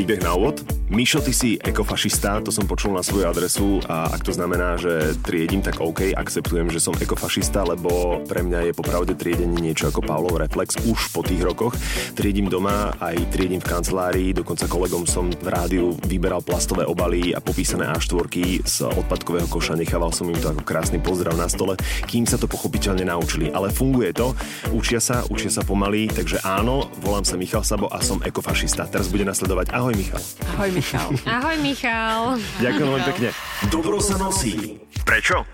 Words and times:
Ik 0.00 0.06
denk, 0.06 0.22
nou 0.22 0.40
wat, 0.40 0.64
Mišo, 0.90 1.22
ty 1.22 1.30
si 1.30 1.54
ekofašista, 1.54 2.42
to 2.42 2.50
som 2.50 2.66
počul 2.66 2.90
na 2.90 3.06
svoju 3.06 3.30
adresu 3.30 3.78
a 3.86 4.10
ak 4.10 4.26
to 4.26 4.34
znamená, 4.34 4.74
že 4.74 5.14
triedím, 5.22 5.62
tak 5.62 5.78
OK, 5.78 6.10
akceptujem, 6.10 6.66
že 6.66 6.82
som 6.82 6.98
ekofašista, 6.98 7.62
lebo 7.62 8.18
pre 8.26 8.42
mňa 8.42 8.66
je 8.66 8.72
popravde 8.74 9.14
triedenie 9.14 9.70
niečo 9.70 9.86
ako 9.86 10.02
Pavlov 10.02 10.42
reflex 10.42 10.74
už 10.82 11.14
po 11.14 11.22
tých 11.22 11.46
rokoch. 11.46 11.78
Triedím 12.18 12.50
doma, 12.50 12.90
aj 12.98 13.22
triedím 13.30 13.62
v 13.62 13.70
kancelárii, 13.70 14.34
dokonca 14.34 14.66
kolegom 14.66 15.06
som 15.06 15.30
v 15.30 15.46
rádiu 15.46 15.94
vyberal 16.10 16.42
plastové 16.42 16.82
obaly 16.82 17.38
a 17.38 17.38
popísané 17.38 17.86
A4 17.86 18.26
z 18.66 18.90
odpadkového 18.90 19.46
koša, 19.46 19.78
nechával 19.78 20.10
som 20.10 20.26
im 20.26 20.42
to 20.42 20.50
ako 20.50 20.66
krásny 20.66 20.98
pozdrav 20.98 21.38
na 21.38 21.46
stole, 21.46 21.78
kým 22.10 22.26
sa 22.26 22.34
to 22.34 22.50
pochopiteľne 22.50 23.06
naučili. 23.06 23.46
Ale 23.54 23.70
funguje 23.70 24.10
to, 24.10 24.34
učia 24.74 24.98
sa, 24.98 25.22
učia 25.30 25.54
sa 25.54 25.62
pomaly, 25.62 26.10
takže 26.10 26.42
áno, 26.42 26.90
volám 26.98 27.22
sa 27.22 27.38
Michal 27.38 27.62
Sabo 27.62 27.86
a 27.94 28.02
som 28.02 28.18
ekofašista. 28.26 28.90
Teraz 28.90 29.06
bude 29.06 29.22
nasledovať 29.22 29.70
Ahoj 29.70 29.94
Michal. 29.94 30.18
Ahoj 30.58 30.74
Michal. 30.74 30.79
Ahoj 31.36 31.56
Michal. 31.60 32.40
Ďakujem 32.60 32.88
veľmi 32.88 33.06
pekne. 33.14 33.28
Dobro 33.68 34.00
sa 34.00 34.16
nosí. 34.16 34.80
Prečo? 35.04 35.44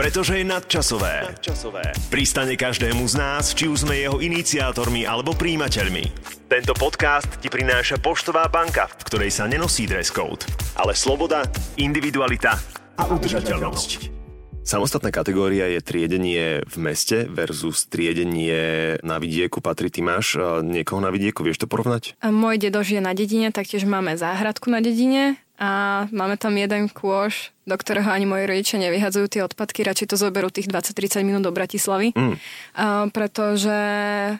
Pretože 0.00 0.40
je 0.40 0.44
nadčasové. 0.48 1.28
nadčasové. 1.28 1.84
Pristane 2.08 2.56
každému 2.56 3.04
z 3.04 3.14
nás, 3.20 3.52
či 3.52 3.68
už 3.68 3.84
sme 3.84 4.00
jeho 4.00 4.16
iniciátormi 4.16 5.04
alebo 5.04 5.36
príjimateľmi. 5.36 6.04
Tento 6.48 6.72
podcast 6.72 7.28
ti 7.36 7.52
prináša 7.52 8.00
Poštová 8.00 8.48
banka, 8.48 8.88
v 8.88 9.02
ktorej 9.06 9.30
sa 9.30 9.44
nenosí 9.44 9.84
dress 9.84 10.08
code, 10.08 10.48
ale 10.80 10.96
sloboda, 10.96 11.44
individualita 11.76 12.56
a 12.96 13.02
udržateľnosť. 13.12 14.19
Samostatná 14.60 15.08
kategória 15.08 15.66
je 15.66 15.80
triedenie 15.80 16.60
v 16.62 16.76
meste 16.78 17.26
versus 17.26 17.88
triedenie 17.88 19.00
na 19.00 19.16
vidieku. 19.16 19.64
Patrí, 19.64 19.88
ty 19.88 20.04
máš 20.04 20.36
niekoho 20.62 21.00
na 21.00 21.08
vidieku, 21.08 21.40
vieš 21.42 21.64
to 21.64 21.66
porovnať? 21.66 22.20
Môj 22.22 22.60
dedo 22.60 22.84
žije 22.84 23.00
na 23.00 23.16
dedine, 23.16 23.50
taktiež 23.50 23.88
máme 23.88 24.14
záhradku 24.20 24.68
na 24.68 24.84
dedine 24.84 25.40
a 25.60 25.70
máme 26.08 26.40
tam 26.40 26.56
jeden 26.56 26.88
kôš, 26.88 27.52
do 27.68 27.76
ktorého 27.78 28.08
ani 28.08 28.26
moji 28.26 28.48
rodičia 28.48 28.82
nevyhadzujú 28.82 29.26
tie 29.30 29.46
odpadky, 29.46 29.86
radšej 29.86 30.10
to 30.10 30.16
zoberú 30.18 30.50
tých 30.50 30.66
20-30 30.66 31.22
minút 31.22 31.46
do 31.46 31.54
Bratislavy, 31.54 32.16
mm. 32.16 32.34
a, 32.74 33.06
pretože 33.14 33.78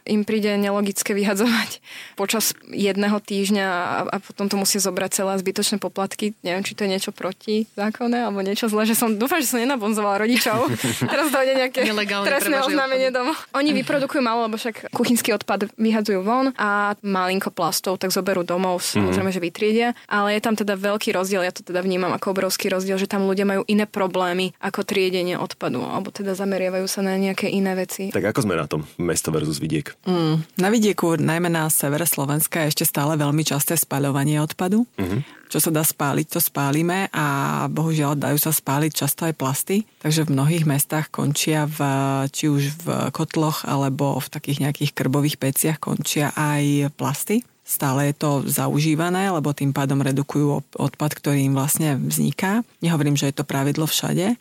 im 0.08 0.26
príde 0.26 0.50
nelogické 0.58 1.14
vyhadzovať 1.14 1.78
počas 2.20 2.56
jedného 2.66 3.20
týždňa 3.22 3.66
a, 3.68 3.98
a 4.08 4.16
potom 4.18 4.50
to 4.50 4.56
musí 4.58 4.82
zobrať 4.82 5.22
celé 5.22 5.32
zbytočné 5.38 5.76
poplatky. 5.78 6.34
Neviem, 6.42 6.66
či 6.66 6.74
to 6.74 6.88
je 6.88 6.90
niečo 6.90 7.12
proti 7.14 7.70
zákone 7.78 8.18
alebo 8.18 8.42
niečo 8.42 8.66
zle, 8.66 8.88
že 8.88 8.98
som, 8.98 9.14
dúfam, 9.14 9.38
že 9.38 9.52
som 9.52 9.62
nenabonzovala 9.62 10.24
rodičov. 10.24 10.72
Teraz 11.12 11.28
dojde 11.30 11.54
nejaké 11.54 11.86
trestné 12.26 12.64
oznámenie 12.64 13.14
domov. 13.14 13.36
Oni 13.52 13.70
vyprodukujú 13.76 14.24
malo, 14.24 14.48
lebo 14.50 14.58
však 14.58 14.90
kuchynský 14.90 15.36
odpad 15.36 15.70
vyhadzujú 15.76 16.24
von 16.24 16.56
a 16.56 16.98
malinko 17.04 17.52
plastov 17.54 18.00
tak 18.00 18.10
zoberú 18.10 18.42
domov, 18.42 18.82
mhm. 18.82 19.12
samozrejme, 19.12 19.30
mm. 19.30 19.36
že 19.36 19.42
vytriedia, 19.44 19.88
ale 20.08 20.34
je 20.34 20.40
tam 20.42 20.56
teda 20.56 20.74
veľký 20.74 21.09
rozdiel, 21.10 21.44
ja 21.44 21.52
to 21.54 21.62
teda 21.62 21.82
vnímam 21.82 22.10
ako 22.14 22.32
obrovský 22.32 22.70
rozdiel, 22.72 22.96
že 22.96 23.10
tam 23.10 23.26
ľudia 23.26 23.46
majú 23.46 23.62
iné 23.66 23.84
problémy 23.84 24.56
ako 24.62 24.86
triedenie 24.86 25.36
odpadu, 25.36 25.82
alebo 25.82 26.10
teda 26.14 26.34
zameriavajú 26.34 26.86
sa 26.86 27.04
na 27.04 27.18
nejaké 27.18 27.50
iné 27.50 27.74
veci. 27.76 28.14
Tak 28.14 28.34
ako 28.34 28.46
sme 28.46 28.54
na 28.58 28.66
tom, 28.66 28.86
mesto 28.98 29.34
versus 29.34 29.58
vidiek? 29.58 29.92
Mm, 30.06 30.42
na 30.58 30.68
vidieku, 30.68 31.18
najmä 31.18 31.50
na 31.50 31.68
severe 31.68 32.06
Slovenska, 32.06 32.64
je 32.64 32.72
ešte 32.72 32.84
stále 32.88 33.18
veľmi 33.18 33.42
časté 33.42 33.76
spaľovanie 33.76 34.40
odpadu. 34.42 34.86
Mm-hmm 34.98 35.40
čo 35.50 35.58
sa 35.58 35.74
dá 35.74 35.82
spáliť, 35.82 36.26
to 36.30 36.40
spálime 36.40 37.10
a 37.10 37.26
bohužiaľ 37.66 38.14
dajú 38.14 38.38
sa 38.38 38.54
spáliť 38.54 38.92
často 38.94 39.26
aj 39.26 39.34
plasty, 39.34 39.82
takže 39.98 40.30
v 40.30 40.38
mnohých 40.38 40.64
mestách 40.64 41.10
končia 41.10 41.66
v, 41.66 41.78
či 42.30 42.46
už 42.46 42.86
v 42.86 42.86
kotloch 43.10 43.66
alebo 43.66 44.22
v 44.22 44.30
takých 44.30 44.62
nejakých 44.62 44.94
krbových 44.94 45.42
peciach 45.42 45.82
končia 45.82 46.30
aj 46.38 46.94
plasty. 46.94 47.42
Stále 47.70 48.10
je 48.10 48.14
to 48.18 48.42
zaužívané, 48.50 49.30
lebo 49.30 49.54
tým 49.54 49.70
pádom 49.70 50.02
redukujú 50.02 50.74
odpad, 50.74 51.10
ktorý 51.14 51.46
im 51.46 51.54
vlastne 51.54 51.94
vzniká. 51.94 52.66
Nehovorím, 52.82 53.14
že 53.14 53.30
je 53.30 53.38
to 53.38 53.46
pravidlo 53.46 53.86
všade, 53.86 54.34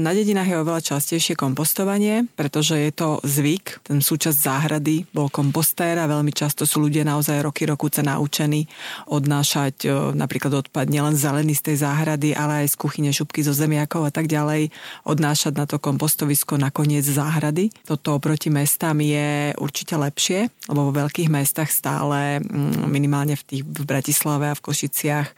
na 0.00 0.10
dedinách 0.16 0.48
je 0.48 0.60
oveľa 0.64 0.96
častejšie 0.96 1.36
kompostovanie, 1.36 2.24
pretože 2.34 2.72
je 2.72 2.92
to 2.92 3.20
zvyk. 3.20 3.84
Ten 3.84 4.00
súčasť 4.00 4.38
záhrady 4.38 5.04
bol 5.12 5.28
kompostér 5.28 6.00
a 6.00 6.08
veľmi 6.08 6.32
často 6.32 6.64
sú 6.64 6.80
ľudia 6.88 7.04
naozaj 7.04 7.44
roky 7.44 7.68
rokúce 7.68 8.00
naučení 8.00 8.64
odnášať 9.12 9.92
napríklad 10.16 10.64
odpad 10.64 10.88
nielen 10.88 11.12
zelený 11.12 11.52
z 11.52 11.72
tej 11.72 11.76
záhrady, 11.84 12.32
ale 12.32 12.64
aj 12.64 12.72
z 12.72 12.76
kuchyne 12.80 13.10
šupky 13.12 13.44
zo 13.44 13.52
zemiakov 13.52 14.08
a 14.08 14.12
tak 14.12 14.26
ďalej, 14.26 14.72
odnášať 15.04 15.52
na 15.52 15.68
to 15.68 15.76
kompostovisko 15.76 16.56
na 16.56 16.72
koniec 16.72 17.04
záhrady. 17.04 17.68
Toto 17.84 18.16
oproti 18.16 18.48
mestám 18.48 19.04
je 19.04 19.52
určite 19.60 19.94
lepšie, 20.00 20.48
lebo 20.72 20.88
vo 20.88 20.92
veľkých 20.96 21.28
mestách 21.28 21.68
stále 21.68 22.40
mm, 22.40 22.88
minimálne 22.88 23.36
v, 23.36 23.42
tých, 23.44 23.62
v 23.68 23.84
Bratislave 23.84 24.48
a 24.48 24.56
v 24.56 24.64
Košiciach 24.64 25.28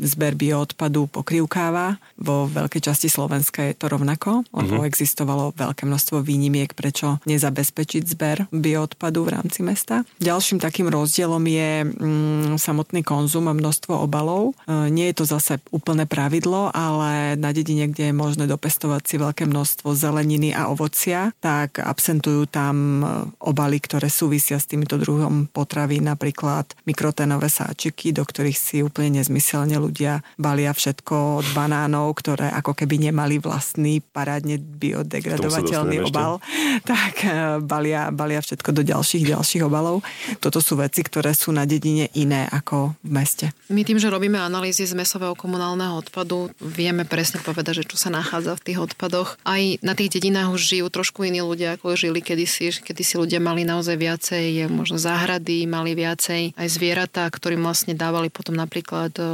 zber 0.00 0.34
bioodpadu 0.34 1.06
pokrivkáva. 1.06 2.02
Vo 2.18 2.50
veľkej 2.50 2.82
časti 2.90 3.06
Slovenska 3.06 3.59
Slovenska 3.60 3.76
je 3.76 3.76
to 3.76 3.92
rovnako, 3.92 4.30
lebo 4.56 4.74
uh-huh. 4.80 4.88
existovalo 4.88 5.52
veľké 5.52 5.84
množstvo 5.84 6.24
výnimiek, 6.24 6.72
prečo 6.72 7.20
nezabezpečiť 7.28 8.02
zber 8.08 8.36
bioodpadu 8.48 9.28
v 9.28 9.36
rámci 9.36 9.60
mesta. 9.60 10.08
Ďalším 10.16 10.56
takým 10.64 10.88
rozdielom 10.88 11.44
je 11.44 11.84
mm, 11.84 12.56
samotný 12.56 13.04
konzum 13.04 13.52
a 13.52 13.54
množstvo 13.54 14.00
obalov. 14.00 14.56
E, 14.64 14.88
nie 14.88 15.12
je 15.12 15.20
to 15.20 15.24
zase 15.28 15.60
úplné 15.68 16.08
pravidlo, 16.08 16.72
ale 16.72 17.36
na 17.36 17.52
dedine, 17.52 17.92
kde 17.92 18.10
je 18.10 18.14
možné 18.16 18.48
dopestovať 18.48 19.02
si 19.04 19.16
veľké 19.20 19.44
množstvo 19.44 19.92
zeleniny 19.92 20.56
a 20.56 20.72
ovocia, 20.72 21.36
tak 21.44 21.84
absentujú 21.84 22.48
tam 22.48 23.04
e, 23.04 23.06
obaly, 23.44 23.76
ktoré 23.76 24.08
súvisia 24.08 24.56
s 24.56 24.64
týmito 24.64 24.96
druhom 24.96 25.52
potravy, 25.52 26.00
napríklad 26.00 26.72
mikroténové 26.88 27.52
sáčiky, 27.52 28.16
do 28.16 28.24
ktorých 28.24 28.56
si 28.56 28.80
úplne 28.80 29.20
nezmyselne 29.20 29.76
ľudia 29.76 30.24
balia 30.40 30.72
všetko 30.72 31.44
od 31.44 31.46
banánov, 31.52 32.16
ktoré 32.16 32.48
ako 32.54 32.72
keby 32.72 33.10
nemali 33.10 33.36
v 33.36 33.49
vlastný 33.50 33.98
parádne 33.98 34.62
biodegradovateľný 34.62 36.06
obal, 36.06 36.38
ešte. 36.38 36.86
tak 36.86 37.14
eh, 37.26 37.58
balia, 37.58 38.14
balia 38.14 38.38
všetko 38.38 38.70
do 38.70 38.82
ďalších, 38.86 39.26
ďalších 39.26 39.66
obalov. 39.66 40.06
Toto 40.38 40.62
sú 40.62 40.78
veci, 40.78 41.02
ktoré 41.02 41.34
sú 41.34 41.50
na 41.50 41.66
dedine 41.66 42.06
iné 42.14 42.46
ako 42.46 42.94
v 43.02 43.10
meste. 43.10 43.46
My 43.66 43.82
tým, 43.82 43.98
že 43.98 44.06
robíme 44.06 44.38
analýzy 44.38 44.86
z 44.86 44.94
mesového 44.94 45.34
komunálneho 45.34 45.98
odpadu, 45.98 46.54
vieme 46.62 47.02
presne 47.02 47.42
povedať, 47.42 47.82
že 47.82 47.88
čo 47.90 47.98
sa 47.98 48.14
nachádza 48.14 48.54
v 48.54 48.64
tých 48.70 48.78
odpadoch. 48.78 49.34
Aj 49.42 49.62
na 49.82 49.98
tých 49.98 50.14
dedinách 50.14 50.54
už 50.54 50.62
žijú 50.62 50.86
trošku 50.86 51.26
iní 51.26 51.42
ľudia, 51.42 51.74
ako 51.74 51.98
žili 51.98 52.22
kedysi. 52.22 52.70
Kedysi 52.70 53.18
ľudia 53.18 53.42
mali 53.42 53.66
naozaj 53.66 53.96
viacej, 53.98 54.70
možno 54.70 54.94
záhrady, 55.00 55.66
mali 55.66 55.98
viacej 55.98 56.54
aj 56.54 56.68
zvieratá, 56.70 57.26
ktorým 57.26 57.64
vlastne 57.66 57.98
dávali 57.98 58.30
potom 58.30 58.54
napríklad 58.54 59.10
eh, 59.18 59.26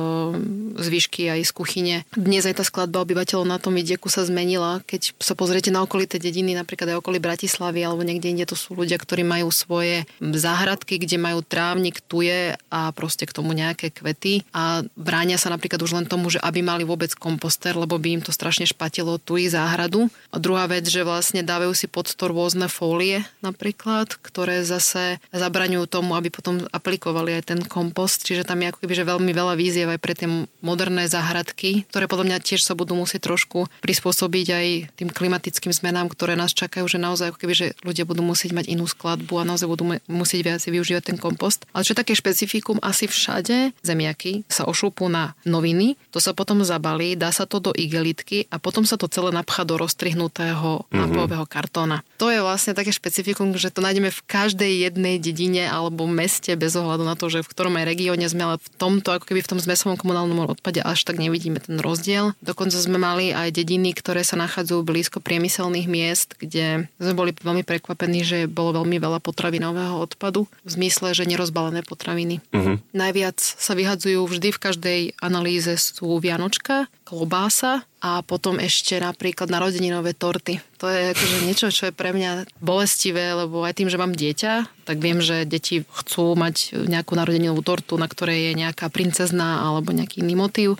zvyšky 0.81 1.29
aj 1.29 1.41
z 1.45 1.53
kuchyne. 1.53 1.97
Dnes 2.17 2.47
aj 2.49 2.63
tá 2.63 2.65
skladba 2.65 3.03
obyvateľov 3.03 3.45
na 3.45 3.59
tom 3.61 3.77
vidieku 3.77 4.06
trošku 4.07 4.23
sa 4.23 4.31
zmenila. 4.31 4.87
Keď 4.87 5.19
sa 5.19 5.35
pozriete 5.35 5.75
na 5.75 5.83
okolité 5.83 6.23
dediny, 6.23 6.55
napríklad 6.55 6.95
aj 6.95 7.03
okolí 7.03 7.19
Bratislavy 7.19 7.83
alebo 7.83 8.07
niekde 8.07 8.31
inde, 8.31 8.47
to 8.47 8.55
sú 8.55 8.79
ľudia, 8.79 9.03
ktorí 9.03 9.27
majú 9.27 9.51
svoje 9.51 10.07
záhradky, 10.23 11.03
kde 11.03 11.19
majú 11.19 11.43
trávnik, 11.43 11.99
tuje 12.07 12.55
a 12.71 12.95
proste 12.95 13.27
k 13.27 13.35
tomu 13.35 13.51
nejaké 13.51 13.91
kvety 13.91 14.47
a 14.55 14.87
bránia 14.95 15.43
sa 15.43 15.51
napríklad 15.51 15.83
už 15.83 15.99
len 15.99 16.07
tomu, 16.07 16.31
že 16.31 16.39
aby 16.39 16.63
mali 16.63 16.87
vôbec 16.87 17.11
komposter, 17.19 17.75
lebo 17.75 17.99
by 17.99 18.15
im 18.15 18.23
to 18.23 18.31
strašne 18.31 18.63
špatilo 18.63 19.19
tu 19.19 19.43
ich 19.43 19.51
záhradu. 19.51 20.07
A 20.31 20.39
druhá 20.39 20.71
vec, 20.71 20.87
že 20.87 21.03
vlastne 21.03 21.43
dávajú 21.43 21.75
si 21.75 21.91
pod 21.91 22.07
to 22.07 22.31
rôzne 22.31 22.71
fólie 22.71 23.27
napríklad, 23.43 24.15
ktoré 24.23 24.63
zase 24.63 25.19
zabraňujú 25.35 25.91
tomu, 25.91 26.15
aby 26.15 26.31
potom 26.31 26.63
aplikovali 26.71 27.43
aj 27.43 27.51
ten 27.51 27.61
kompost. 27.67 28.23
Čiže 28.23 28.47
tam 28.47 28.63
je 28.63 28.71
ako 28.71 28.87
keby, 28.87 28.95
že 28.95 29.11
veľmi 29.11 29.33
veľa 29.35 29.59
výziev 29.59 29.91
aj 29.91 29.99
pre 29.99 30.15
tie 30.15 30.31
moderné 30.63 31.11
záhradky, 31.11 31.83
ktoré 31.91 32.07
podľa 32.07 32.27
mňa 32.31 32.45
tiež 32.45 32.63
sa 32.63 32.79
budú 32.79 32.95
musieť 32.95 33.27
trošku 33.27 33.67
prispôsobiť 33.97 34.47
aj 34.53 34.67
tým 35.01 35.09
klimatickým 35.09 35.73
zmenám, 35.73 36.13
ktoré 36.13 36.37
nás 36.37 36.53
čakajú, 36.53 36.85
že 36.85 37.01
naozaj 37.01 37.33
keby, 37.41 37.55
že 37.57 37.67
ľudia 37.81 38.05
budú 38.05 38.21
musieť 38.21 38.53
mať 38.53 38.69
inú 38.69 38.85
skladbu 38.85 39.41
a 39.41 39.49
naozaj 39.49 39.65
budú 39.65 39.97
musieť 40.05 40.41
viac 40.45 40.61
využívať 40.61 41.03
ten 41.09 41.17
kompost. 41.17 41.65
Ale 41.73 41.89
čo 41.89 41.97
také 41.97 42.13
špecifikum, 42.13 42.77
asi 42.85 43.09
všade 43.09 43.73
zemiaky 43.81 44.45
sa 44.53 44.69
ošúpú 44.69 45.09
na 45.09 45.33
noviny, 45.49 45.97
to 46.13 46.21
sa 46.21 46.37
potom 46.37 46.61
zabalí, 46.61 47.17
dá 47.17 47.33
sa 47.33 47.49
to 47.49 47.57
do 47.57 47.73
igelitky 47.73 48.45
a 48.53 48.61
potom 48.61 48.85
sa 48.85 49.01
to 49.01 49.09
celé 49.09 49.33
napchá 49.33 49.65
do 49.65 49.81
roztrihnutého 49.81 50.85
mm-hmm. 50.85 50.93
nápojového 50.93 51.47
kartóna. 51.49 52.05
To 52.21 52.29
je 52.29 52.45
vlastne 52.45 52.77
také 52.77 52.93
špecifikum, 52.93 53.57
že 53.57 53.73
to 53.73 53.81
nájdeme 53.81 54.13
v 54.13 54.21
každej 54.29 54.93
jednej 54.93 55.17
dedine 55.17 55.73
alebo 55.73 56.05
meste 56.05 56.53
bez 56.53 56.77
ohľadu 56.77 57.09
na 57.09 57.17
to, 57.17 57.33
že 57.33 57.41
v 57.41 57.49
ktorom 57.49 57.81
aj 57.81 57.89
regióne 57.89 58.29
sme, 58.29 58.45
ale 58.45 58.57
v 58.61 58.69
tomto, 58.77 59.17
ako 59.17 59.25
keby 59.33 59.41
v 59.41 59.51
tom 59.57 59.61
zmesovom 59.63 59.97
komunálnom 59.97 60.53
odpade 60.53 60.85
až 60.85 61.07
tak 61.07 61.17
nevidíme 61.17 61.63
ten 61.63 61.81
rozdiel. 61.81 62.35
Dokonca 62.43 62.77
sme 62.77 62.99
mali 62.99 63.31
aj 63.31 63.55
dediny, 63.55 63.86
potraviny, 63.87 64.03
ktoré 64.03 64.23
sa 64.27 64.37
nachádzajú 64.41 64.83
blízko 64.83 65.19
priemyselných 65.23 65.87
miest, 65.87 66.35
kde 66.39 66.91
sme 66.99 67.15
boli 67.15 67.31
veľmi 67.31 67.63
prekvapení, 67.63 68.25
že 68.25 68.39
bolo 68.51 68.83
veľmi 68.83 68.99
veľa 68.99 69.23
potravinového 69.23 69.95
odpadu 70.03 70.51
v 70.67 70.71
zmysle, 70.71 71.15
že 71.15 71.29
nerozbalené 71.29 71.87
potraviny. 71.87 72.43
Uh-huh. 72.51 72.83
Najviac 72.91 73.39
sa 73.39 73.73
vyhadzujú 73.79 74.27
vždy 74.27 74.49
v 74.51 74.63
každej 74.63 75.01
analýze 75.23 75.71
sú 75.79 76.19
vianočka, 76.19 76.91
klobása 77.07 77.87
a 78.03 78.23
potom 78.27 78.59
ešte 78.59 78.99
napríklad 78.99 79.47
narodeninové 79.47 80.15
torty. 80.19 80.59
To 80.83 80.91
je 80.91 81.15
akože 81.15 81.37
niečo, 81.47 81.67
čo 81.71 81.89
je 81.89 81.95
pre 81.95 82.11
mňa 82.11 82.59
bolestivé, 82.59 83.35
lebo 83.35 83.63
aj 83.63 83.79
tým, 83.79 83.89
že 83.89 84.01
mám 84.01 84.13
dieťa, 84.13 84.85
tak 84.87 84.99
viem, 84.99 85.23
že 85.23 85.47
deti 85.47 85.87
chcú 85.87 86.35
mať 86.35 86.87
nejakú 86.87 87.15
narodeninovú 87.15 87.63
tortu, 87.63 87.95
na 87.99 88.11
ktorej 88.11 88.51
je 88.51 88.53
nejaká 88.59 88.91
princezná 88.91 89.63
alebo 89.63 89.95
nejaký 89.95 90.23
iný 90.23 90.35
motív. 90.35 90.71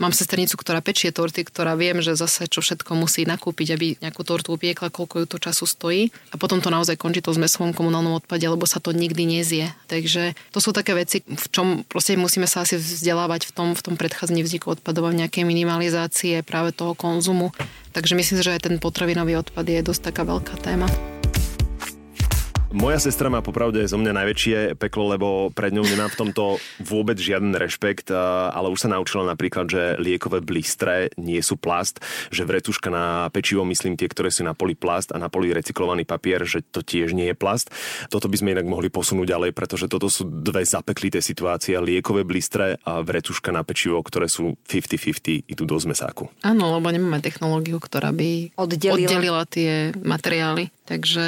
Mám 0.00 0.16
sesternicu, 0.16 0.56
ktorá 0.56 0.80
pečie 0.80 1.12
torty, 1.12 1.44
ktorá 1.44 1.76
viem, 1.76 2.00
že 2.00 2.16
zase 2.16 2.48
čo 2.48 2.64
všetko 2.64 2.96
musí 2.96 3.28
nakúpiť, 3.28 3.68
aby 3.76 3.86
nejakú 4.00 4.24
tortu 4.24 4.56
upiekla, 4.56 4.88
koľko 4.88 5.20
ju 5.20 5.26
to 5.28 5.36
času 5.36 5.68
stojí. 5.68 6.08
A 6.32 6.40
potom 6.40 6.64
to 6.64 6.72
naozaj 6.72 6.96
končí 6.96 7.20
to 7.20 7.36
zmesovom 7.36 7.76
komunálnom 7.76 8.16
odpade, 8.16 8.48
lebo 8.48 8.64
sa 8.64 8.80
to 8.80 8.96
nikdy 8.96 9.28
nezie. 9.28 9.68
Takže 9.92 10.32
to 10.56 10.58
sú 10.64 10.72
také 10.72 10.96
veci, 10.96 11.20
v 11.20 11.46
čom 11.52 11.84
proste 11.84 12.16
musíme 12.16 12.48
sa 12.48 12.64
asi 12.64 12.80
vzdelávať 12.80 13.44
v 13.44 13.52
tom, 13.52 13.68
v 13.76 13.84
tom 13.84 13.94
predchádzaní 14.00 14.40
vzniku 14.40 14.72
odpadov 14.72 15.12
v 15.12 15.20
nejakej 15.20 15.44
minimalizácie 15.44 16.40
práve 16.48 16.72
toho 16.72 16.96
konzumu. 16.96 17.52
Takže 17.92 18.16
myslím, 18.16 18.40
že 18.40 18.56
aj 18.56 18.72
ten 18.72 18.74
potravinový 18.80 19.36
odpad 19.36 19.68
je 19.68 19.84
dosť 19.84 20.16
taká 20.16 20.24
veľká 20.24 20.56
téma. 20.64 20.88
Moja 22.70 23.02
sestra 23.02 23.26
má 23.26 23.42
popravde 23.42 23.82
zo 23.82 23.98
mňa 23.98 24.14
najväčšie 24.14 24.58
peklo, 24.78 25.10
lebo 25.10 25.50
pred 25.50 25.74
ňou 25.74 25.82
nemám 25.82 26.06
v 26.06 26.20
tomto 26.22 26.62
vôbec 26.78 27.18
žiaden 27.18 27.50
rešpekt, 27.50 28.14
ale 28.14 28.70
už 28.70 28.86
sa 28.86 28.88
naučila 28.94 29.26
napríklad, 29.26 29.66
že 29.66 29.82
liekové 29.98 30.38
blistre 30.38 31.10
nie 31.18 31.42
sú 31.42 31.58
plast, 31.58 31.98
že 32.30 32.46
vretuška 32.46 32.86
na 32.86 33.26
pečivo, 33.34 33.66
myslím 33.66 33.98
tie, 33.98 34.06
ktoré 34.06 34.30
sú 34.30 34.46
na 34.46 34.54
poli 34.54 34.78
plast 34.78 35.10
a 35.10 35.18
na 35.18 35.26
poli 35.26 35.50
recyklovaný 35.50 36.06
papier, 36.06 36.46
že 36.46 36.62
to 36.62 36.86
tiež 36.86 37.10
nie 37.10 37.34
je 37.34 37.34
plast. 37.34 37.74
Toto 38.06 38.30
by 38.30 38.38
sme 38.38 38.54
inak 38.54 38.70
mohli 38.70 38.86
posunúť 38.86 39.26
ďalej, 39.26 39.50
pretože 39.50 39.90
toto 39.90 40.06
sú 40.06 40.30
dve 40.30 40.62
zapeklité 40.62 41.18
situácie. 41.18 41.74
Liekové 41.74 42.22
blistre 42.22 42.78
a 42.86 43.02
vretuška 43.02 43.50
na 43.50 43.66
pečivo, 43.66 43.98
ktoré 43.98 44.30
sú 44.30 44.54
50-50, 44.70 45.50
idú 45.50 45.66
do 45.66 45.74
zmesáku. 45.74 46.30
Áno, 46.46 46.78
lebo 46.78 46.86
nemáme 46.86 47.18
technológiu, 47.18 47.82
ktorá 47.82 48.14
by 48.14 48.54
oddelila, 48.54 49.10
oddelila 49.10 49.42
tie 49.50 49.90
materiály. 49.98 50.70
Takže 50.90 51.26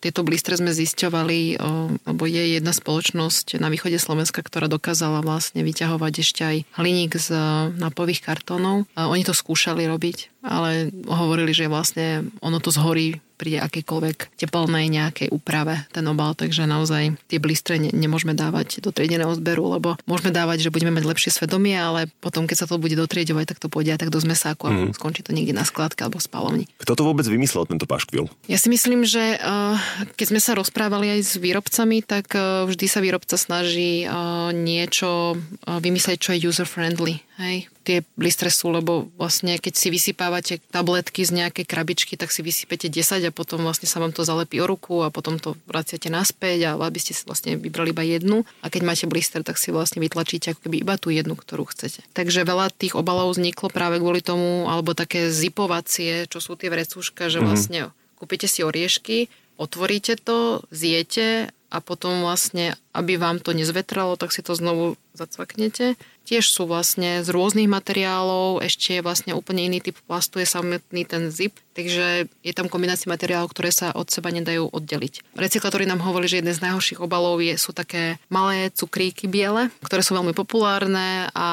tieto 0.00 0.24
blistre 0.24 0.56
sme 0.56 0.65
zisťovali, 0.70 1.58
lebo 2.06 2.22
je 2.24 2.56
jedna 2.56 2.72
spoločnosť 2.72 3.58
na 3.58 3.68
východe 3.68 3.98
Slovenska, 3.98 4.40
ktorá 4.40 4.70
dokázala 4.70 5.20
vlastne 5.20 5.66
vyťahovať 5.66 6.12
ešte 6.22 6.42
aj 6.46 6.56
hliník 6.78 7.18
z 7.18 7.28
napových 7.76 8.22
kartónov. 8.22 8.88
Oni 8.96 9.22
to 9.26 9.36
skúšali 9.36 9.84
robiť, 9.84 10.46
ale 10.46 10.94
hovorili, 11.10 11.50
že 11.50 11.66
vlastne 11.68 12.30
ono 12.38 12.62
to 12.62 12.70
zhorí 12.70 13.18
pri 13.36 13.62
akejkoľvek 13.62 14.40
tepelnej 14.40 14.88
nejakej 14.88 15.28
úprave 15.30 15.84
ten 15.92 16.04
obal, 16.08 16.32
takže 16.32 16.64
naozaj 16.64 17.20
tie 17.28 17.38
blistre 17.38 17.76
ne, 17.76 17.92
nemôžeme 17.92 18.32
dávať 18.32 18.80
do 18.80 18.90
triedeného 18.90 19.36
zberu, 19.36 19.76
lebo 19.76 20.00
môžeme 20.08 20.32
dávať, 20.32 20.66
že 20.66 20.72
budeme 20.72 20.92
mať 20.96 21.04
lepšie 21.04 21.30
svedomie, 21.30 21.76
ale 21.76 22.08
potom, 22.24 22.48
keď 22.48 22.64
sa 22.64 22.66
to 22.66 22.80
bude 22.80 22.96
dotriedovať, 22.96 23.54
tak 23.54 23.58
to 23.60 23.68
pôjde 23.68 23.94
aj 23.94 24.00
tak 24.02 24.10
do 24.10 24.18
zmesáku 24.18 24.64
mm. 24.66 24.68
a 24.68 24.72
mhm. 24.72 24.94
skončí 24.96 25.20
to 25.22 25.36
niekde 25.36 25.52
na 25.52 25.68
skladke 25.68 26.02
alebo 26.02 26.18
spalovni. 26.18 26.66
Kto 26.80 26.96
to 26.96 27.04
vôbec 27.04 27.28
vymyslel, 27.28 27.68
tento 27.68 27.84
paškvil? 27.84 28.26
Ja 28.48 28.58
si 28.58 28.72
myslím, 28.72 29.04
že 29.04 29.36
uh, 29.36 29.76
keď 30.16 30.26
sme 30.32 30.40
sa 30.40 30.56
rozprávali 30.56 31.12
aj 31.16 31.20
s 31.22 31.32
výrobcami, 31.36 32.00
tak 32.02 32.32
uh, 32.32 32.64
vždy 32.64 32.86
sa 32.88 33.04
výrobca 33.04 33.36
snaží 33.36 34.08
uh, 34.08 34.50
niečo 34.50 35.36
vymyslieť, 35.66 36.18
čo 36.18 36.30
je 36.32 36.48
user-friendly. 36.48 37.20
Hej, 37.36 37.68
tie 37.84 38.00
blistre 38.16 38.48
sú, 38.48 38.72
lebo 38.72 39.12
vlastne 39.20 39.60
keď 39.60 39.74
si 39.76 39.92
vysypávate 39.92 40.56
tabletky 40.72 41.20
z 41.20 41.36
nejakej 41.36 41.68
krabičky, 41.68 42.16
tak 42.16 42.32
si 42.32 42.40
vysypete 42.40 42.88
10 42.88 43.28
a 43.28 43.30
potom 43.30 43.60
vlastne 43.60 43.84
sa 43.84 44.00
vám 44.00 44.16
to 44.16 44.24
zalepí 44.24 44.56
o 44.56 44.64
ruku 44.64 45.04
a 45.04 45.12
potom 45.12 45.36
to 45.36 45.52
vraciate 45.68 46.08
naspäť 46.08 46.72
a 46.72 46.80
aby 46.80 46.96
ste 46.96 47.12
si 47.12 47.28
vlastne 47.28 47.60
vybrali 47.60 47.92
iba 47.92 48.00
jednu 48.00 48.48
a 48.64 48.72
keď 48.72 48.82
máte 48.88 49.04
blister, 49.04 49.44
tak 49.44 49.60
si 49.60 49.68
vlastne 49.68 50.00
vytlačíte 50.00 50.56
ako 50.56 50.64
keby 50.64 50.80
iba 50.80 50.96
tú 50.96 51.12
jednu, 51.12 51.36
ktorú 51.36 51.68
chcete. 51.68 52.00
Takže 52.16 52.48
veľa 52.48 52.72
tých 52.72 52.96
obalov 52.96 53.36
vzniklo 53.36 53.68
práve 53.68 54.00
kvôli 54.00 54.24
tomu, 54.24 54.64
alebo 54.72 54.96
také 54.96 55.28
zipovacie, 55.28 56.24
čo 56.32 56.40
sú 56.40 56.56
tie 56.56 56.72
vrecúška, 56.72 57.28
že 57.28 57.44
mhm. 57.44 57.44
vlastne 57.44 57.80
mm-hmm. 57.92 58.16
kúpite 58.16 58.48
si 58.48 58.64
oriešky, 58.64 59.28
otvoríte 59.60 60.16
to, 60.16 60.64
zjete 60.72 61.52
a 61.68 61.78
potom 61.84 62.24
vlastne, 62.24 62.80
aby 62.96 63.20
vám 63.20 63.44
to 63.44 63.52
nezvetralo, 63.52 64.16
tak 64.16 64.32
si 64.32 64.40
to 64.40 64.56
znovu 64.56 64.96
zacvaknete 65.12 66.00
tiež 66.26 66.50
sú 66.50 66.66
vlastne 66.66 67.22
z 67.22 67.30
rôznych 67.30 67.70
materiálov, 67.70 68.66
ešte 68.66 68.98
je 68.98 69.06
vlastne 69.06 69.32
úplne 69.38 69.70
iný 69.70 69.78
typ 69.78 69.94
plastu, 70.10 70.42
je 70.42 70.50
samotný 70.50 71.06
ten 71.06 71.30
zip, 71.30 71.54
takže 71.78 72.26
je 72.26 72.52
tam 72.56 72.66
kombinácia 72.66 73.06
materiálov, 73.06 73.52
ktoré 73.52 73.70
sa 73.70 73.94
od 73.94 74.10
seba 74.10 74.34
nedajú 74.34 74.66
oddeliť. 74.72 75.38
Recyklátori 75.38 75.84
nám 75.84 76.02
hovorili, 76.02 76.32
že 76.32 76.40
jeden 76.42 76.56
z 76.56 76.64
najhorších 76.64 76.98
obalov 76.98 77.38
je, 77.38 77.54
sú 77.54 77.70
také 77.70 78.18
malé 78.32 78.72
cukríky 78.74 79.30
biele, 79.30 79.70
ktoré 79.84 80.00
sú 80.00 80.16
veľmi 80.18 80.32
populárne 80.32 81.30
a 81.36 81.46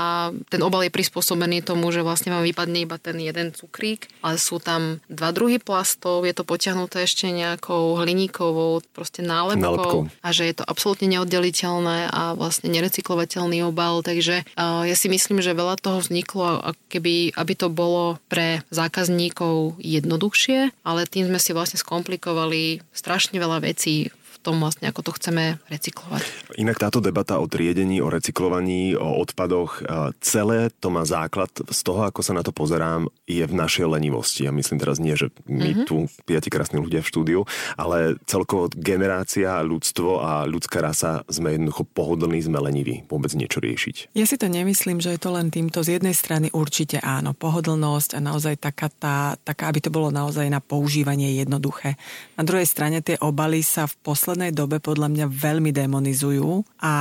ten 0.50 0.64
obal 0.64 0.88
je 0.88 0.96
prispôsobený 0.96 1.62
tomu, 1.62 1.92
že 1.94 2.02
vlastne 2.02 2.32
vám 2.32 2.48
vypadne 2.48 2.88
iba 2.88 2.96
ten 2.98 3.20
jeden 3.20 3.52
cukrík, 3.54 4.10
ale 4.26 4.40
sú 4.40 4.58
tam 4.58 5.04
dva 5.12 5.36
druhy 5.36 5.60
plastov, 5.60 6.24
je 6.24 6.34
to 6.34 6.48
potiahnuté 6.48 7.04
ešte 7.04 7.28
nejakou 7.30 8.00
hliníkovou 8.00 8.82
proste 8.96 9.22
nálepkou, 9.22 9.60
nálepkou. 9.60 10.02
a 10.24 10.28
že 10.32 10.48
je 10.50 10.56
to 10.56 10.64
absolútne 10.64 11.12
neoddeliteľné 11.12 12.10
a 12.10 12.34
vlastne 12.34 12.72
nerecyklovateľný 12.72 13.68
obal, 13.68 14.00
takže 14.02 14.48
ja 14.84 14.96
si 14.96 15.08
myslím, 15.12 15.40
že 15.40 15.58
veľa 15.58 15.80
toho 15.80 16.00
vzniklo, 16.00 16.62
keby, 16.90 17.36
aby 17.36 17.54
to 17.54 17.68
bolo 17.72 18.18
pre 18.28 18.66
zákazníkov 18.70 19.80
jednoduchšie, 19.80 20.72
ale 20.84 21.10
tým 21.10 21.30
sme 21.30 21.40
si 21.40 21.52
vlastne 21.52 21.80
skomplikovali 21.80 22.82
strašne 22.96 23.38
veľa 23.38 23.64
vecí 23.64 24.10
tom 24.44 24.60
vlastne, 24.60 24.92
ako 24.92 25.08
to 25.08 25.12
chceme 25.16 25.64
recyklovať. 25.72 26.22
Inak 26.60 26.84
táto 26.84 27.00
debata 27.00 27.40
o 27.40 27.48
triedení, 27.48 28.04
o 28.04 28.12
recyklovaní, 28.12 29.00
o 29.00 29.24
odpadoch, 29.24 29.80
celé 30.20 30.68
to 30.84 30.92
má 30.92 31.08
základ 31.08 31.48
z 31.72 31.80
toho, 31.80 32.04
ako 32.04 32.20
sa 32.20 32.36
na 32.36 32.44
to 32.44 32.52
pozerám, 32.52 33.08
je 33.24 33.40
v 33.48 33.56
našej 33.56 33.88
lenivosti. 33.88 34.44
Ja 34.44 34.52
myslím 34.52 34.84
teraz 34.84 35.00
nie, 35.00 35.16
že 35.16 35.32
my 35.48 35.70
mm-hmm. 35.72 35.88
tu 35.88 36.12
piati 36.28 36.52
krásni 36.52 36.84
ľudia 36.84 37.00
v 37.00 37.08
štúdiu, 37.08 37.40
ale 37.80 38.20
celkovo 38.28 38.68
generácia, 38.74 39.64
ľudstvo 39.64 40.20
a 40.20 40.44
ľudská 40.44 40.84
rasa 40.84 41.24
sme 41.30 41.56
jednoducho 41.56 41.88
pohodlní, 41.88 42.44
sme 42.44 42.60
leniví 42.60 43.08
vôbec 43.08 43.32
niečo 43.38 43.62
riešiť. 43.62 44.18
Ja 44.18 44.26
si 44.26 44.36
to 44.36 44.50
nemyslím, 44.50 45.00
že 45.00 45.16
je 45.16 45.22
to 45.22 45.30
len 45.32 45.54
týmto. 45.54 45.86
Z 45.86 46.02
jednej 46.02 46.18
strany 46.18 46.50
určite 46.50 46.98
áno, 47.00 47.38
pohodlnosť 47.38 48.18
a 48.18 48.20
naozaj 48.20 48.58
taká, 48.58 48.90
tá, 48.90 49.38
taká 49.38 49.70
aby 49.70 49.80
to 49.80 49.94
bolo 49.94 50.10
naozaj 50.10 50.50
na 50.50 50.58
používanie 50.58 51.38
jednoduché. 51.38 51.96
Na 52.34 52.44
druhej 52.44 52.66
strane 52.66 53.06
tie 53.06 53.16
obaly 53.22 53.62
sa 53.62 53.86
v 53.86 53.94
posledných 54.02 54.33
poslednej 54.34 54.58
dobe 54.58 54.82
podľa 54.82 55.14
mňa 55.14 55.26
veľmi 55.30 55.70
demonizujú 55.70 56.66
a 56.82 56.94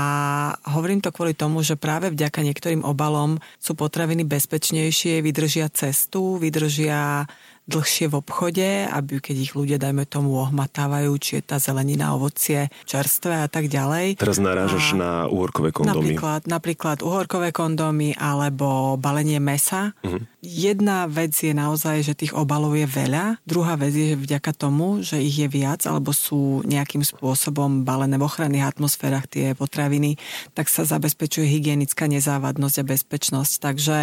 hovorím 0.69 1.01
to 1.01 1.09
kvôli 1.09 1.33
tomu, 1.33 1.65
že 1.65 1.81
práve 1.81 2.13
vďaka 2.13 2.45
niektorým 2.45 2.85
obalom 2.85 3.41
sú 3.57 3.73
potraviny 3.73 4.29
bezpečnejšie, 4.29 5.25
vydržia 5.25 5.73
cestu, 5.73 6.37
vydržia 6.37 7.25
dlhšie 7.73 8.13
v 8.13 8.21
obchode, 8.21 8.69
aby 8.93 9.25
keď 9.25 9.37
ich 9.41 9.53
ľudia, 9.57 9.81
dajme 9.81 10.05
tomu, 10.05 10.37
ohmatávajú, 10.37 11.17
či 11.17 11.41
je 11.41 11.43
tá 11.49 11.57
zelenina, 11.57 12.13
ovocie, 12.13 12.69
čerstvé 12.85 13.41
a 13.41 13.49
tak 13.49 13.73
ďalej. 13.73 14.21
Teraz 14.21 14.37
narážaš 14.37 14.93
a 14.93 15.01
na 15.01 15.13
uhorkové 15.33 15.73
kondómy. 15.73 16.13
Napríklad, 16.13 16.41
napríklad 16.45 16.99
uhorkové 17.01 17.49
kondómy 17.55 18.13
alebo 18.21 19.01
balenie 19.01 19.41
mesa. 19.41 19.97
Uh-huh. 20.05 20.21
Jedna 20.43 21.07
vec 21.07 21.39
je 21.39 21.55
naozaj, 21.55 22.03
že 22.03 22.19
tých 22.19 22.35
obalov 22.35 22.75
je 22.75 22.83
veľa. 22.83 23.39
Druhá 23.47 23.79
vec 23.79 23.95
je, 23.95 24.13
že 24.13 24.19
vďaka 24.19 24.53
tomu, 24.59 24.99
že 25.07 25.23
ich 25.23 25.39
je 25.39 25.47
viac 25.47 25.87
alebo 25.87 26.11
sú 26.11 26.67
nejakým 26.67 27.07
spôsobom 27.07 27.87
balené 27.87 28.19
v 28.19 28.27
ochranných 28.27 28.75
atmosférach 28.75 29.31
tie 29.31 29.55
potraviny, 29.55 30.19
tak 30.59 30.67
sa 30.67 30.83
zabezpečuje 30.83 31.47
hygienická 31.47 32.11
nezávadnosť 32.11 32.77
a 32.83 32.89
bezpečnosť. 32.91 33.53
Takže 33.63 33.97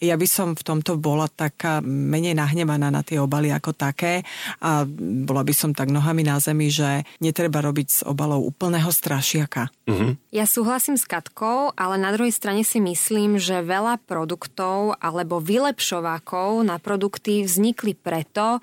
ja 0.00 0.14
by 0.16 0.24
som 0.24 0.56
v 0.56 0.64
tomto 0.64 0.96
bola 0.96 1.28
taká 1.28 1.84
menej 1.84 2.40
nahnevaná 2.40 2.88
na 2.88 3.04
tie 3.04 3.11
obaly 3.16 3.52
ako 3.52 3.72
také 3.76 4.24
a 4.60 4.84
bola 5.26 5.42
by 5.42 5.54
som 5.56 5.70
tak 5.72 5.88
nohami 5.88 6.24
na 6.24 6.38
zemi, 6.38 6.68
že 6.68 7.04
netreba 7.18 7.60
robiť 7.64 7.88
s 7.88 8.00
obalou 8.04 8.44
úplného 8.44 8.88
strašiaka. 8.88 9.72
Uh-huh. 9.88 10.14
Ja 10.30 10.48
súhlasím 10.48 10.96
s 10.96 11.04
Katkou, 11.04 11.74
ale 11.74 11.96
na 11.98 12.14
druhej 12.14 12.32
strane 12.32 12.62
si 12.62 12.78
myslím, 12.78 13.36
že 13.36 13.64
veľa 13.64 14.00
produktov 14.04 14.96
alebo 15.02 15.42
vylepšovákov 15.42 16.62
na 16.64 16.78
produkty 16.78 17.44
vznikli 17.44 17.92
preto, 17.98 18.62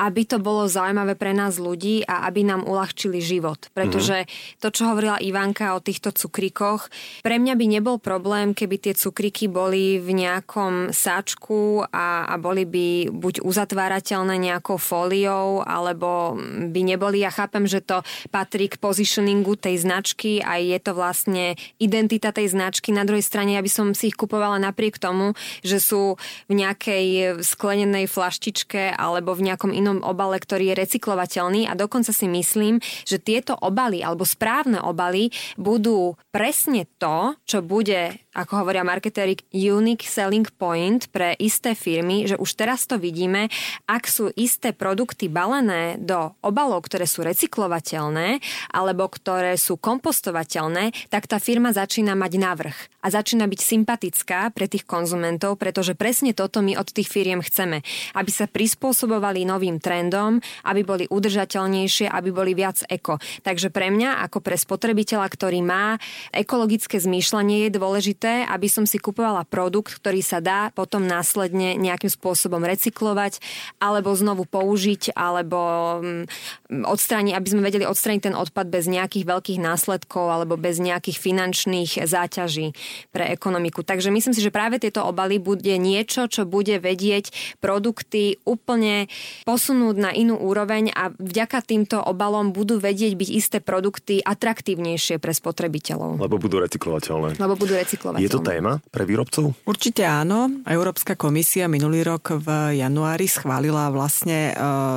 aby 0.00 0.24
to 0.24 0.40
bolo 0.40 0.64
zaujímavé 0.64 1.12
pre 1.20 1.36
nás 1.36 1.60
ľudí 1.60 2.08
a 2.08 2.24
aby 2.24 2.40
nám 2.48 2.64
uľahčili 2.64 3.20
život. 3.20 3.68
Pretože 3.76 4.24
to, 4.56 4.72
čo 4.72 4.88
hovorila 4.88 5.20
Ivanka 5.20 5.76
o 5.76 5.84
týchto 5.84 6.08
cukrikoch, 6.16 6.88
pre 7.20 7.36
mňa 7.36 7.54
by 7.60 7.66
nebol 7.68 7.96
problém, 8.00 8.56
keby 8.56 8.80
tie 8.80 8.94
cukriky 8.96 9.52
boli 9.52 10.00
v 10.00 10.24
nejakom 10.24 10.94
sáčku 10.94 11.84
a, 11.92 12.24
a 12.24 12.34
boli 12.40 12.64
by 12.64 13.12
buď 13.12 13.44
uzatvárateľné 13.44 14.40
nejakou 14.40 14.80
fóliou, 14.80 15.60
alebo 15.60 16.40
by 16.72 16.80
neboli. 16.80 17.20
Ja 17.20 17.28
chápem, 17.28 17.68
že 17.68 17.84
to 17.84 18.00
patrí 18.32 18.72
k 18.72 18.80
positioningu 18.80 19.60
tej 19.60 19.82
značky 19.84 20.40
a 20.40 20.56
je 20.56 20.78
to 20.80 20.96
vlastne 20.96 21.58
identita 21.76 22.32
tej 22.32 22.54
značky. 22.54 22.94
Na 22.94 23.04
druhej 23.04 23.26
strane, 23.26 23.58
ja 23.58 23.62
by 23.62 23.70
som 23.70 23.86
si 23.92 24.08
ich 24.08 24.16
kupovala 24.16 24.56
napriek 24.62 24.96
tomu, 24.96 25.36
že 25.60 25.82
sú 25.82 26.16
v 26.46 26.52
nejakej 26.54 27.40
sklenenej 27.42 28.06
flaštičke 28.06 28.94
alebo 28.94 29.34
v 29.34 29.50
nejakom 29.50 29.74
inom 29.74 29.89
jednom 29.90 30.06
obale, 30.06 30.38
ktorý 30.38 30.70
je 30.70 30.78
recyklovateľný 30.86 31.66
a 31.66 31.74
dokonca 31.74 32.14
si 32.14 32.30
myslím, 32.30 32.78
že 33.02 33.18
tieto 33.18 33.58
obaly 33.58 34.06
alebo 34.06 34.22
správne 34.22 34.78
obaly 34.78 35.34
budú 35.58 36.14
presne 36.30 36.86
to, 37.02 37.34
čo 37.42 37.66
bude 37.66 38.14
ako 38.30 38.62
hovoria 38.62 38.86
marketéri, 38.86 39.34
unique 39.50 40.06
selling 40.06 40.46
point 40.54 41.10
pre 41.10 41.34
isté 41.42 41.74
firmy, 41.74 42.30
že 42.30 42.38
už 42.38 42.54
teraz 42.54 42.86
to 42.86 42.94
vidíme, 42.94 43.50
ak 43.90 44.06
sú 44.06 44.30
isté 44.38 44.70
produkty 44.70 45.26
balené 45.26 45.98
do 45.98 46.30
obalov, 46.38 46.86
ktoré 46.86 47.10
sú 47.10 47.26
recyklovateľné 47.26 48.38
alebo 48.70 49.10
ktoré 49.10 49.58
sú 49.58 49.74
kompostovateľné, 49.74 51.10
tak 51.10 51.26
tá 51.26 51.42
firma 51.42 51.74
začína 51.74 52.14
mať 52.14 52.32
navrh 52.38 52.78
a 53.02 53.06
začína 53.08 53.48
byť 53.48 53.60
sympatická 53.60 54.52
pre 54.52 54.68
tých 54.68 54.84
konzumentov, 54.84 55.56
pretože 55.56 55.96
presne 55.96 56.36
toto 56.36 56.60
my 56.60 56.76
od 56.76 56.86
tých 56.86 57.08
firiem 57.08 57.40
chceme, 57.40 57.82
aby 58.14 58.30
sa 58.30 58.46
prispôsobovali 58.46 59.48
novým 59.48 59.80
trendom, 59.80 60.38
aby 60.68 60.84
boli 60.84 61.04
udržateľnejšie, 61.08 62.06
aby 62.12 62.28
boli 62.30 62.52
viac 62.52 62.84
eko. 62.86 63.18
Takže 63.42 63.72
pre 63.72 63.88
mňa, 63.90 64.22
ako 64.28 64.38
pre 64.44 64.54
spotrebiteľa, 64.54 65.26
ktorý 65.32 65.64
má 65.64 65.96
ekologické 66.30 67.00
zmýšľanie, 67.00 67.66
je 67.66 67.70
dôležité 67.74 68.19
dôležité, 68.20 68.52
aby 68.52 68.68
som 68.68 68.84
si 68.84 69.00
kupovala 69.00 69.48
produkt, 69.48 69.96
ktorý 69.96 70.20
sa 70.20 70.44
dá 70.44 70.68
potom 70.76 71.08
následne 71.08 71.80
nejakým 71.80 72.12
spôsobom 72.12 72.60
recyklovať 72.60 73.40
alebo 73.80 74.12
znovu 74.12 74.44
použiť 74.44 75.16
alebo 75.16 75.58
mm, 76.04 76.84
odstrániť, 76.84 77.32
aby 77.32 77.48
sme 77.48 77.64
vedeli 77.64 77.88
odstrániť 77.88 78.22
ten 78.30 78.36
odpad 78.36 78.68
bez 78.68 78.84
nejakých 78.86 79.24
veľkých 79.24 79.60
následkov 79.60 80.28
alebo 80.28 80.60
bez 80.60 80.76
nejakých 80.76 81.16
finančných 81.16 82.04
záťaží 82.04 82.76
pre 83.10 83.32
ekonomiku. 83.32 83.80
Takže 83.80 84.12
myslím 84.12 84.36
si, 84.36 84.44
že 84.44 84.52
práve 84.52 84.76
tieto 84.76 85.00
obaly 85.00 85.40
bude 85.40 85.72
niečo, 85.80 86.28
čo 86.28 86.44
bude 86.44 86.76
vedieť 86.76 87.32
produkty 87.64 88.36
úplne 88.44 89.08
posunúť 89.48 89.96
na 89.96 90.10
inú 90.12 90.36
úroveň 90.36 90.92
a 90.92 91.08
vďaka 91.16 91.64
týmto 91.64 91.96
obalom 91.96 92.52
budú 92.52 92.76
vedieť 92.76 93.16
byť 93.16 93.30
isté 93.32 93.58
produkty 93.64 94.20
atraktívnejšie 94.20 95.16
pre 95.16 95.32
spotrebiteľov. 95.32 96.20
Lebo 96.20 96.36
budú 96.36 96.60
recyklovateľné. 96.60 97.40
Lebo 97.40 97.54
budú 97.56 97.74
recyklovateľné 97.78 98.09
je 98.18 98.26
to 98.32 98.42
téma 98.42 98.82
pre 98.90 99.06
výrobcov? 99.06 99.54
Určite 99.62 100.02
áno. 100.02 100.50
Európska 100.66 101.14
komisia 101.14 101.70
minulý 101.70 102.02
rok 102.02 102.40
v 102.40 102.78
januári 102.80 103.30
schválila 103.30 103.92
vlastne 103.94 104.50
e, 104.50 104.52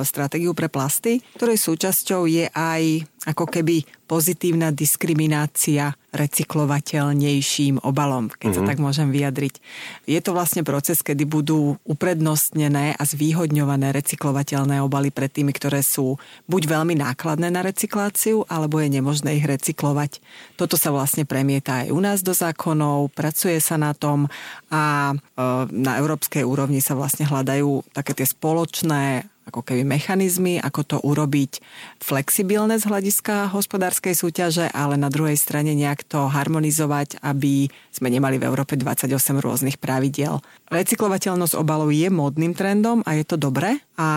stratégiu 0.08 0.58
pre 0.58 0.72
plasty, 0.72 1.22
ktorej 1.38 1.62
súčasťou 1.62 2.26
je 2.26 2.50
aj 2.50 3.06
ako 3.24 3.48
keby 3.48 3.88
pozitívna 4.04 4.76
diskriminácia 4.76 5.96
recyklovateľnejším 6.14 7.82
obalom, 7.82 8.30
keď 8.30 8.38
mm-hmm. 8.38 8.54
sa 8.54 8.62
mhm. 8.62 8.70
tak 8.70 8.78
môžem 8.78 9.10
vyjadriť. 9.10 9.54
Je 10.06 10.20
to 10.22 10.38
vlastne 10.38 10.62
proces, 10.62 11.02
kedy 11.02 11.26
budú 11.26 11.82
uprednostnené 11.88 12.94
a 12.94 13.04
zvýhodňované 13.04 13.90
recyklovateľné 13.96 14.84
obaly 14.86 15.10
pred 15.10 15.34
tými, 15.34 15.50
ktoré 15.56 15.82
sú 15.82 16.22
buď 16.46 16.70
veľmi 16.70 16.94
nákladné 17.02 17.50
na 17.50 17.66
recykláciu, 17.66 18.46
alebo 18.46 18.78
je 18.78 18.94
nemožné 18.94 19.42
ich 19.42 19.48
recyklovať. 19.48 20.22
Toto 20.54 20.78
sa 20.78 20.94
vlastne 20.94 21.26
premieta 21.26 21.88
aj 21.88 21.88
u 21.90 22.00
nás 22.04 22.22
do 22.22 22.38
zákonov, 22.38 23.10
pracuje 23.18 23.58
sa 23.58 23.82
na 23.82 23.98
tom 23.98 24.30
a 24.70 25.14
e, 25.14 25.16
na 25.74 25.98
európskej 25.98 26.46
úrovni 26.46 26.78
sa 26.84 26.94
vlastne 26.94 27.26
hľadajú 27.26 27.90
také 27.96 28.14
tie 28.14 28.28
spoločné 28.30 29.33
ako 29.48 29.62
keby 29.62 29.84
mechanizmy, 29.84 30.60
ako 30.60 30.82
to 30.84 30.98
urobiť 31.04 31.60
flexibilné 32.00 32.80
z 32.80 32.88
hľadiska 32.88 33.52
hospodárskej 33.52 34.16
súťaže, 34.16 34.66
ale 34.72 34.96
na 34.96 35.12
druhej 35.12 35.36
strane 35.36 35.76
nejak 35.76 36.08
to 36.08 36.32
harmonizovať, 36.32 37.20
aby 37.20 37.68
sme 37.92 38.08
nemali 38.08 38.40
v 38.40 38.48
Európe 38.48 38.80
28 38.80 39.12
rôznych 39.44 39.78
pravidiel. 39.80 40.40
Recyklovateľnosť 40.74 41.54
obalov 41.54 41.94
je 41.94 42.10
módnym 42.10 42.58
trendom 42.58 43.06
a 43.06 43.14
je 43.14 43.22
to 43.22 43.38
dobré 43.38 43.78
a 43.94 44.10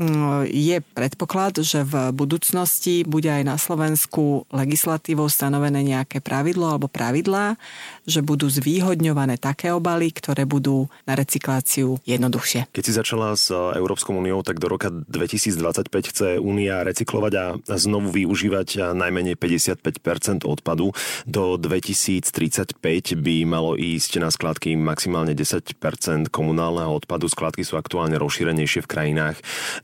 mm, 0.00 0.48
je 0.48 0.80
predpoklad, 0.80 1.60
že 1.60 1.84
v 1.84 2.08
budúcnosti 2.16 3.04
bude 3.04 3.28
aj 3.28 3.44
na 3.44 3.60
Slovensku 3.60 4.48
legislatívou 4.48 5.28
stanovené 5.28 5.84
nejaké 5.84 6.24
pravidlo 6.24 6.72
alebo 6.72 6.88
pravidlá, 6.88 7.60
že 8.08 8.24
budú 8.24 8.48
zvýhodňované 8.48 9.36
také 9.36 9.76
obaly, 9.76 10.08
ktoré 10.08 10.48
budú 10.48 10.88
na 11.04 11.20
recykláciu 11.20 12.00
jednoduchšie. 12.08 12.72
Keď 12.72 12.84
si 12.88 12.96
začala 12.96 13.36
s 13.36 13.52
Európskou 13.52 14.16
úniou, 14.16 14.40
tak 14.40 14.56
do 14.56 14.72
roka 14.72 14.88
2025 14.88 15.84
chce 16.08 16.28
Únia 16.40 16.80
recyklovať 16.80 17.32
a 17.36 17.44
znovu 17.76 18.08
využívať 18.08 18.96
najmenej 18.96 19.36
55% 19.36 20.48
odpadu. 20.48 20.96
Do 21.28 21.60
2035 21.60 22.80
by 23.20 23.36
malo 23.44 23.76
ísť 23.76 24.16
na 24.16 24.32
skladky 24.32 24.80
maximálne 24.80 25.36
10 25.36 25.76
komunálneho 26.30 26.92
odpadu. 26.92 27.26
Skladky 27.30 27.62
sú 27.64 27.80
aktuálne 27.80 28.20
rozšírenejšie 28.20 28.84
v 28.84 28.90
krajinách 28.90 29.36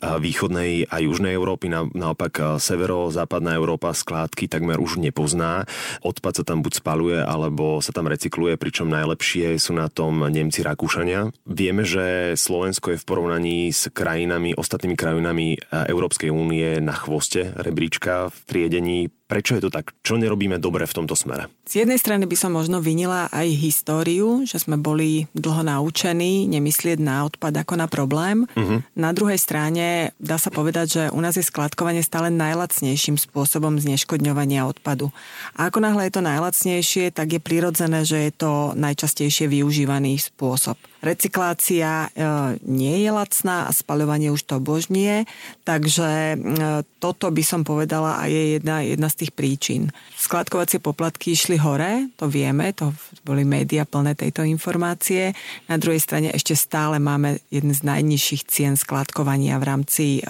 východnej 0.03 0.91
a 0.91 1.01
južnej 1.01 1.35
Európy. 1.35 1.73
Naopak 1.73 2.61
severo-západná 2.61 3.57
Európa 3.57 3.95
skládky 3.97 4.51
takmer 4.51 4.79
už 4.83 4.99
nepozná. 5.01 5.65
Odpad 6.05 6.43
sa 6.43 6.45
tam 6.45 6.61
buď 6.61 6.73
spaluje, 6.83 7.19
alebo 7.23 7.81
sa 7.81 7.95
tam 7.95 8.11
recykluje, 8.11 8.59
pričom 8.61 8.91
najlepšie 8.91 9.57
sú 9.57 9.73
na 9.73 9.89
tom 9.89 10.23
Nemci 10.27 10.61
Rakúšania. 10.63 11.33
Vieme, 11.47 11.87
že 11.87 12.37
Slovensko 12.37 12.95
je 12.95 13.01
v 13.01 13.09
porovnaní 13.09 13.59
s 13.73 13.89
krajinami 13.91 14.53
ostatnými 14.57 14.97
krajinami 14.99 15.47
e, 15.55 15.59
Európskej 15.89 16.33
únie 16.33 16.81
na 16.83 16.93
chvoste 16.97 17.53
rebríčka 17.57 18.29
v 18.33 18.39
triedení 18.45 18.99
Prečo 19.27 19.59
je 19.59 19.67
to 19.67 19.75
tak? 19.75 19.91
Čo 20.07 20.15
nerobíme 20.15 20.63
dobre 20.63 20.87
v 20.87 21.03
tomto 21.03 21.19
smere? 21.19 21.51
Z 21.67 21.83
jednej 21.83 21.99
strany 21.99 22.31
by 22.31 22.37
som 22.39 22.55
možno 22.55 22.79
vinila 22.79 23.27
aj 23.35 23.59
históriu, 23.59 24.47
že 24.47 24.63
sme 24.63 24.79
boli 24.79 25.27
dlho 25.35 25.67
naučení 25.67 26.47
nemyslieť 26.47 27.03
na 27.03 27.27
odpad 27.27 27.51
ako 27.67 27.75
na 27.75 27.91
problém. 27.91 28.47
Uh-huh. 28.55 28.87
Na 28.95 29.11
druhej 29.11 29.43
strane 29.43 30.15
dá 30.23 30.39
sa 30.39 30.55
povedať, 30.55 30.87
že 30.87 31.03
u 31.11 31.19
nás 31.19 31.35
je 31.35 31.43
skladkovanie 31.43 32.07
stále 32.07 32.31
najlacnejším 32.31 33.19
spôsobom 33.19 33.83
zneškodňovania 33.83 34.63
odpadu. 34.63 35.11
A 35.59 35.75
ako 35.75 35.83
náhle 35.83 36.07
je 36.07 36.15
to 36.15 36.23
najlacnejšie, 36.23 37.11
tak 37.11 37.35
je 37.35 37.43
prirodzené, 37.43 38.07
že 38.07 38.31
je 38.31 38.33
to 38.33 38.79
najčastejšie 38.79 39.51
využívaný 39.51 40.23
spôsob. 40.23 40.79
Recyklácia 41.05 42.09
e, 42.09 42.19
nie 42.65 43.05
je 43.05 43.11
lacná 43.13 43.69
a 43.69 43.71
spaľovanie 43.75 44.33
už 44.33 44.49
to 44.49 44.57
božnie, 44.63 45.29
takže 45.67 46.35
e, 46.35 46.37
toto 47.03 47.29
by 47.29 47.43
som 47.45 47.67
povedala 47.67 48.17
a 48.17 48.31
je 48.31 48.57
jedna, 48.57 48.81
jedna 48.81 49.09
z 49.13 49.25
tých 49.25 49.33
príčin. 49.37 49.83
Skladkovacie 50.17 50.81
poplatky 50.81 51.37
išli 51.37 51.61
hore, 51.61 52.09
to 52.17 52.31
vieme, 52.31 52.73
to 52.73 52.97
boli 53.27 53.45
médiá 53.45 53.85
plné 53.85 54.17
tejto 54.17 54.47
informácie. 54.47 55.37
Na 55.69 55.77
druhej 55.77 56.01
strane 56.01 56.33
ešte 56.33 56.57
stále 56.57 56.97
máme 56.97 57.45
jeden 57.53 57.77
z 57.77 57.85
najnižších 57.85 58.43
cien 58.49 58.75
skladkovania 58.79 59.61
v 59.61 59.65
rámci 59.65 60.07
e, 60.19 60.23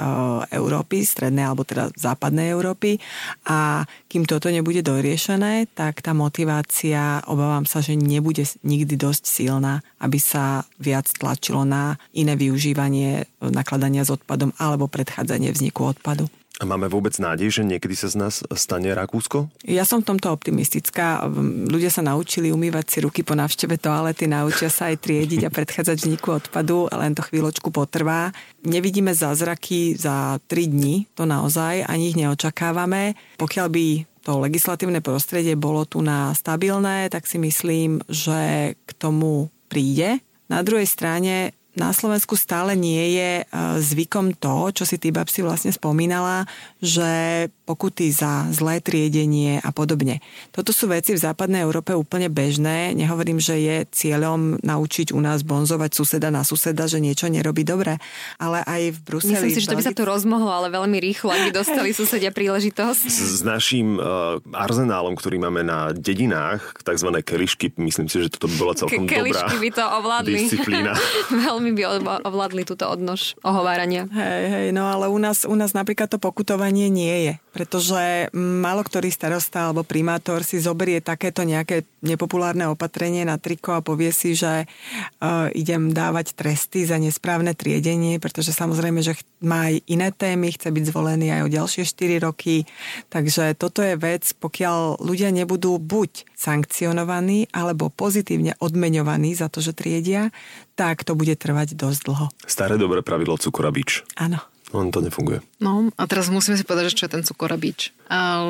Európy, 0.50 1.06
strednej 1.06 1.46
alebo 1.46 1.62
teda 1.62 1.94
západnej 1.94 2.50
Európy 2.50 2.98
a 3.46 3.86
kým 4.06 4.24
toto 4.24 4.48
nebude 4.48 4.80
doriešené, 4.80 5.68
tak 5.76 6.00
tá 6.00 6.16
motivácia, 6.16 7.20
obávam 7.28 7.68
sa, 7.68 7.84
že 7.84 7.98
nebude 7.98 8.48
nikdy 8.64 8.96
dosť 8.96 9.22
silná, 9.28 9.84
aby 10.00 10.16
sa 10.16 10.55
viac 10.78 11.10
tlačilo 11.10 11.66
na 11.66 12.00
iné 12.16 12.38
využívanie 12.38 13.26
nakladania 13.42 14.06
s 14.06 14.14
odpadom 14.14 14.54
alebo 14.56 14.88
predchádzanie 14.88 15.52
vzniku 15.52 15.90
odpadu. 15.92 16.30
A 16.56 16.64
máme 16.64 16.88
vôbec 16.88 17.12
nádej, 17.20 17.60
že 17.60 17.68
niekedy 17.68 17.92
sa 17.92 18.08
z 18.08 18.16
nás 18.16 18.40
stane 18.56 18.88
Rakúsko? 18.88 19.52
Ja 19.68 19.84
som 19.84 20.00
v 20.00 20.08
tomto 20.08 20.32
optimistická. 20.32 21.28
Ľudia 21.68 21.92
sa 21.92 22.00
naučili 22.00 22.48
umývať 22.48 22.96
si 22.96 22.98
ruky 23.04 23.20
po 23.20 23.36
návšteve 23.36 23.76
toalety, 23.76 24.24
naučia 24.24 24.72
sa 24.72 24.88
aj 24.88 25.04
triediť 25.04 25.44
a 25.44 25.52
predchádzať 25.52 25.96
vzniku 26.00 26.40
odpadu, 26.40 26.88
len 26.88 27.12
to 27.12 27.20
chvíľočku 27.20 27.68
potrvá. 27.68 28.32
Nevidíme 28.64 29.12
zázraky 29.12 30.00
za 30.00 30.40
3 30.48 30.72
dní, 30.72 31.04
to 31.12 31.28
naozaj, 31.28 31.84
ani 31.84 32.08
ich 32.08 32.16
neočakávame. 32.16 33.20
Pokiaľ 33.36 33.66
by 33.68 33.86
to 34.24 34.40
legislatívne 34.40 35.04
prostredie 35.04 35.60
bolo 35.60 35.84
tu 35.84 36.00
na 36.00 36.32
stabilné, 36.32 37.12
tak 37.12 37.28
si 37.28 37.36
myslím, 37.36 38.00
že 38.08 38.72
k 38.80 38.90
tomu 38.96 39.52
príde. 39.68 40.24
Na 40.48 40.62
druhej 40.62 40.86
strane 40.86 41.50
na 41.76 41.92
Slovensku 41.92 42.34
stále 42.40 42.72
nie 42.72 43.20
je 43.20 43.30
e, 43.40 43.44
zvykom 43.84 44.32
to, 44.40 44.72
čo 44.72 44.88
si 44.88 44.96
ty 44.96 45.12
babsi 45.12 45.44
vlastne 45.44 45.68
spomínala, 45.68 46.48
že 46.80 47.46
pokuty 47.68 48.08
za 48.08 48.48
zlé 48.48 48.80
triedenie 48.80 49.60
a 49.60 49.70
podobne. 49.76 50.24
Toto 50.56 50.72
sú 50.72 50.88
veci 50.88 51.12
v 51.12 51.20
západnej 51.20 51.60
Európe 51.66 51.92
úplne 51.92 52.32
bežné. 52.32 52.96
Nehovorím, 52.96 53.42
že 53.42 53.60
je 53.60 53.76
cieľom 53.92 54.56
naučiť 54.64 55.12
u 55.12 55.20
nás 55.20 55.44
bonzovať 55.44 55.92
suseda 55.92 56.32
na 56.32 56.46
suseda, 56.46 56.88
že 56.88 57.02
niečo 57.02 57.28
nerobí 57.28 57.66
dobre, 57.66 58.00
ale 58.40 58.64
aj 58.64 58.82
v 58.96 58.98
Bruseli... 59.04 59.36
Myslím 59.36 59.52
si, 59.52 59.62
že 59.62 59.70
to 59.70 59.78
by 59.78 59.84
sa 59.84 59.92
tu 59.92 60.08
rozmohlo, 60.08 60.48
ale 60.48 60.72
veľmi 60.72 60.96
rýchlo, 60.96 61.34
aby 61.36 61.52
dostali 61.52 61.92
susedia 61.98 62.32
príležitosť. 62.32 63.04
S, 63.04 63.20
s 63.36 63.42
naším 63.44 64.00
uh, 64.00 64.40
arzenálom, 64.56 65.12
ktorý 65.12 65.36
máme 65.44 65.60
na 65.60 65.92
dedinách, 65.92 66.80
tzv. 66.80 67.12
kelišky, 67.20 67.76
myslím 67.76 68.08
si, 68.08 68.24
že 68.24 68.32
toto 68.32 68.48
by 68.48 68.56
bola 68.56 68.72
celkom 68.78 69.04
Ke- 69.04 69.20
dobrá 69.20 69.44
by 69.56 69.70
to 69.74 69.84
ovládli. 69.84 70.38
disciplína. 70.46 70.92
veľmi 71.46 71.65
by 71.72 71.82
ovládli 72.22 72.62
túto 72.68 72.86
odnož 72.86 73.34
ohovárania. 73.40 74.06
Hej, 74.12 74.42
hej, 74.50 74.66
no 74.70 74.86
ale 74.86 75.08
u 75.08 75.18
nás, 75.18 75.48
u 75.48 75.54
nás 75.54 75.72
napríklad 75.72 76.12
to 76.12 76.20
pokutovanie 76.20 76.92
nie 76.92 77.30
je 77.30 77.34
pretože 77.56 78.28
málo 78.36 78.84
ktorý 78.84 79.08
starosta 79.08 79.72
alebo 79.72 79.80
primátor 79.80 80.44
si 80.44 80.60
zoberie 80.60 81.00
takéto 81.00 81.40
nejaké 81.40 81.88
nepopulárne 82.04 82.68
opatrenie 82.68 83.24
na 83.24 83.40
triko 83.40 83.72
a 83.72 83.80
povie 83.80 84.12
si, 84.12 84.36
že 84.36 84.68
uh, 84.68 85.48
idem 85.56 85.96
dávať 85.96 86.36
tresty 86.36 86.84
za 86.84 87.00
nesprávne 87.00 87.56
triedenie, 87.56 88.20
pretože 88.20 88.52
samozrejme, 88.52 89.00
že 89.00 89.16
má 89.40 89.72
aj 89.72 89.80
iné 89.88 90.12
témy, 90.12 90.52
chce 90.52 90.68
byť 90.68 90.84
zvolený 90.92 91.32
aj 91.32 91.40
o 91.48 91.52
ďalšie 91.56 91.88
4 91.88 92.28
roky. 92.28 92.68
Takže 93.08 93.56
toto 93.56 93.80
je 93.80 93.96
vec, 93.96 94.36
pokiaľ 94.36 95.00
ľudia 95.00 95.32
nebudú 95.32 95.80
buď 95.80 96.28
sankcionovaní 96.36 97.48
alebo 97.56 97.88
pozitívne 97.88 98.52
odmeňovaní 98.60 99.32
za 99.32 99.48
to, 99.48 99.64
že 99.64 99.72
triedia, 99.72 100.28
tak 100.76 101.08
to 101.08 101.16
bude 101.16 101.32
trvať 101.40 101.72
dosť 101.72 102.00
dlho. 102.04 102.26
Staré 102.44 102.76
dobré 102.76 103.00
pravidlo 103.00 103.40
cukora 103.40 103.72
bič. 103.72 104.04
Áno. 104.20 104.44
On 104.74 104.90
to 104.90 104.98
nefunguje. 104.98 105.46
No 105.62 105.94
a 105.94 106.02
teraz 106.10 106.26
musíme 106.26 106.58
si 106.58 106.66
povedať, 106.66 106.90
že 106.90 106.98
čo 106.98 107.04
je 107.06 107.14
ten 107.14 107.22
cukorabič. 107.22 107.94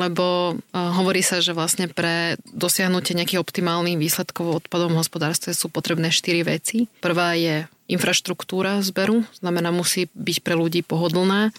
Lebo 0.01 0.57
a, 0.73 0.97
hovorí 0.97 1.21
sa, 1.21 1.37
že 1.45 1.53
vlastne 1.53 1.85
pre 1.85 2.41
dosiahnutie 2.49 3.13
nejakých 3.13 3.41
optimálnych 3.41 4.01
výsledkov 4.01 4.65
v 4.65 4.97
hospodárstve 4.97 5.53
sú 5.53 5.69
potrebné 5.69 6.09
štyri 6.09 6.41
veci. 6.41 6.89
Prvá 7.05 7.37
je 7.37 7.69
infraštruktúra 7.87 8.83
zberu, 8.83 9.23
znamená 9.39 9.71
musí 9.71 10.11
byť 10.11 10.37
pre 10.43 10.59
ľudí 10.59 10.83
pohodlná. 10.83 11.55